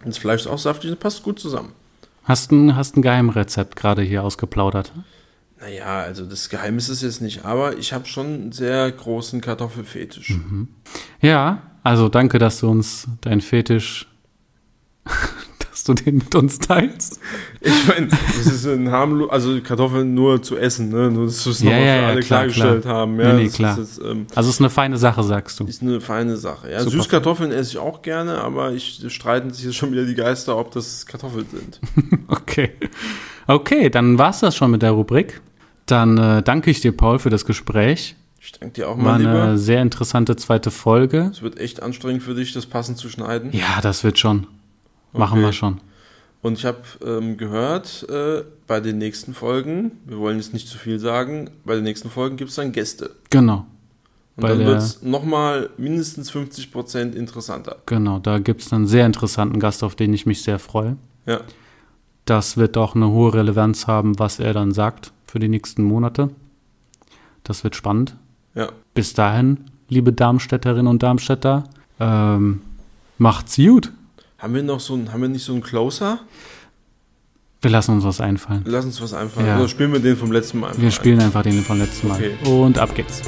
Und 0.00 0.08
das 0.08 0.18
Fleisch 0.18 0.42
ist 0.42 0.46
auch 0.48 0.58
saftig, 0.58 0.90
das 0.90 0.98
passt 0.98 1.22
gut 1.22 1.38
zusammen. 1.38 1.72
Hast 2.24 2.50
ein, 2.50 2.74
hast 2.74 2.96
ein 2.96 3.02
Geheimrezept 3.02 3.76
gerade 3.76 4.02
hier 4.02 4.24
ausgeplaudert? 4.24 4.92
Naja, 5.60 6.00
also 6.00 6.26
das 6.26 6.48
Geheimnis 6.48 6.88
ist 6.88 7.02
es 7.02 7.20
nicht, 7.20 7.44
aber 7.44 7.78
ich 7.78 7.92
habe 7.92 8.06
schon 8.06 8.26
einen 8.26 8.52
sehr 8.52 8.90
großen 8.92 9.40
Kartoffelfetisch. 9.40 10.30
Mhm. 10.30 10.68
Ja, 11.20 11.62
also 11.82 12.08
danke, 12.08 12.38
dass 12.38 12.60
du 12.60 12.68
uns 12.68 13.08
deinen 13.22 13.40
Fetisch 13.40 14.06
du 15.88 15.94
den 15.94 16.16
mit 16.16 16.34
uns 16.34 16.58
teilst? 16.58 17.20
Ich 17.60 17.88
meine, 17.88 18.08
das 18.08 18.46
ist 18.46 18.66
ein 18.66 18.90
harmlos, 18.90 19.30
also 19.30 19.60
Kartoffeln 19.60 20.14
nur 20.14 20.42
zu 20.42 20.56
essen, 20.56 20.90
ne? 20.90 21.10
Nur, 21.10 21.26
dass 21.26 21.44
wir 21.44 21.52
es 21.52 21.60
ja, 21.60 21.70
nochmal 21.70 21.86
ja, 21.86 21.98
für 21.98 22.06
alle 22.06 22.20
klar, 22.20 22.38
klargestellt 22.40 22.82
klar. 22.82 22.94
haben. 22.94 23.20
Ja, 23.20 23.32
nee, 23.32 23.44
nee, 23.44 23.48
klar. 23.48 23.78
Ist, 23.78 23.98
ähm, 23.98 24.26
also 24.34 24.48
es 24.48 24.56
ist 24.56 24.60
eine 24.60 24.70
feine 24.70 24.98
Sache, 24.98 25.22
sagst 25.22 25.60
du. 25.60 25.64
Ist 25.64 25.82
eine 25.82 26.00
feine 26.00 26.36
Sache. 26.36 26.70
Ja, 26.70 26.80
Super 26.80 26.90
Süßkartoffeln 26.90 27.52
esse 27.52 27.70
ich 27.72 27.78
auch 27.78 28.02
gerne, 28.02 28.38
aber 28.38 28.72
ich 28.72 29.02
streiten 29.08 29.50
sich 29.50 29.64
jetzt 29.64 29.76
schon 29.76 29.92
wieder 29.92 30.04
die 30.04 30.14
Geister, 30.14 30.56
ob 30.56 30.70
das 30.72 31.06
Kartoffeln 31.06 31.46
sind. 31.50 31.80
okay. 32.28 32.72
Okay, 33.46 33.90
dann 33.90 34.18
war's 34.18 34.40
das 34.40 34.56
schon 34.56 34.70
mit 34.70 34.82
der 34.82 34.90
Rubrik. 34.90 35.40
Dann 35.86 36.18
äh, 36.18 36.42
danke 36.42 36.70
ich 36.70 36.80
dir, 36.80 36.94
Paul, 36.94 37.20
für 37.20 37.30
das 37.30 37.44
Gespräch. 37.44 38.16
Ich 38.40 38.52
danke 38.52 38.74
dir 38.74 38.88
auch 38.88 38.96
mal, 38.96 39.24
War 39.24 39.44
eine 39.44 39.58
sehr 39.58 39.82
interessante 39.82 40.36
zweite 40.36 40.70
Folge. 40.70 41.30
Es 41.32 41.42
wird 41.42 41.58
echt 41.58 41.82
anstrengend 41.82 42.22
für 42.22 42.34
dich, 42.34 42.52
das 42.52 42.66
passend 42.66 42.98
zu 42.98 43.08
schneiden. 43.08 43.50
Ja, 43.52 43.80
das 43.80 44.04
wird 44.04 44.18
schon. 44.18 44.46
Machen 45.12 45.38
okay. 45.38 45.48
wir 45.48 45.52
schon. 45.52 45.80
Und 46.42 46.58
ich 46.58 46.64
habe 46.64 46.82
ähm, 47.04 47.36
gehört, 47.36 48.06
äh, 48.08 48.42
bei 48.66 48.80
den 48.80 48.98
nächsten 48.98 49.32
Folgen, 49.34 49.92
wir 50.04 50.18
wollen 50.18 50.36
jetzt 50.36 50.52
nicht 50.52 50.68
zu 50.68 50.78
viel 50.78 50.98
sagen, 50.98 51.50
bei 51.64 51.74
den 51.74 51.84
nächsten 51.84 52.10
Folgen 52.10 52.36
gibt 52.36 52.50
es 52.50 52.56
dann 52.56 52.72
Gäste. 52.72 53.10
Genau. 53.30 53.66
Und 54.36 54.42
bei 54.42 54.48
dann 54.50 54.58
wird 54.58 54.78
es 54.78 55.02
nochmal 55.02 55.70
mindestens 55.76 56.30
50 56.30 56.70
Prozent 56.70 57.14
interessanter. 57.14 57.78
Genau, 57.86 58.18
da 58.18 58.38
gibt 58.38 58.60
es 58.60 58.72
einen 58.72 58.86
sehr 58.86 59.06
interessanten 59.06 59.58
Gast, 59.58 59.82
auf 59.82 59.94
den 59.94 60.12
ich 60.12 60.26
mich 60.26 60.42
sehr 60.42 60.58
freue. 60.58 60.96
Ja. 61.24 61.40
Das 62.26 62.56
wird 62.56 62.76
auch 62.76 62.94
eine 62.94 63.08
hohe 63.08 63.34
Relevanz 63.34 63.86
haben, 63.86 64.18
was 64.18 64.38
er 64.38 64.52
dann 64.52 64.72
sagt 64.72 65.12
für 65.26 65.38
die 65.38 65.48
nächsten 65.48 65.82
Monate. 65.82 66.30
Das 67.44 67.64
wird 67.64 67.76
spannend. 67.76 68.16
Ja. 68.54 68.70
Bis 68.94 69.12
dahin, 69.12 69.58
liebe 69.88 70.12
Darmstädterinnen 70.12 70.86
und 70.86 71.02
Darmstädter, 71.02 71.64
ähm, 72.00 72.62
macht's 73.18 73.56
gut. 73.56 73.92
Haben 74.38 74.54
wir 74.54 74.62
noch 74.62 74.80
so 74.80 74.94
ein, 74.94 75.12
haben 75.12 75.22
wir 75.22 75.28
nicht 75.28 75.44
so 75.44 75.52
einen 75.52 75.62
Closer? 75.62 76.20
Wir 77.62 77.70
lassen 77.70 77.92
uns 77.92 78.04
was 78.04 78.20
einfallen. 78.20 78.62
Lass 78.66 78.84
uns 78.84 79.00
was 79.00 79.14
einfallen. 79.14 79.46
Ja. 79.46 79.58
Oder 79.58 79.68
spielen 79.68 79.92
wir 79.92 80.00
den 80.00 80.16
vom 80.16 80.30
letzten 80.30 80.60
Mal 80.60 80.72
Wir 80.76 80.90
spielen 80.90 81.20
einfach 81.20 81.42
den 81.42 81.62
vom 81.62 81.78
letzten 81.78 82.08
Mal. 82.08 82.16
Okay. 82.16 82.34
Und 82.48 82.78
ab 82.78 82.94
geht's. 82.94 83.22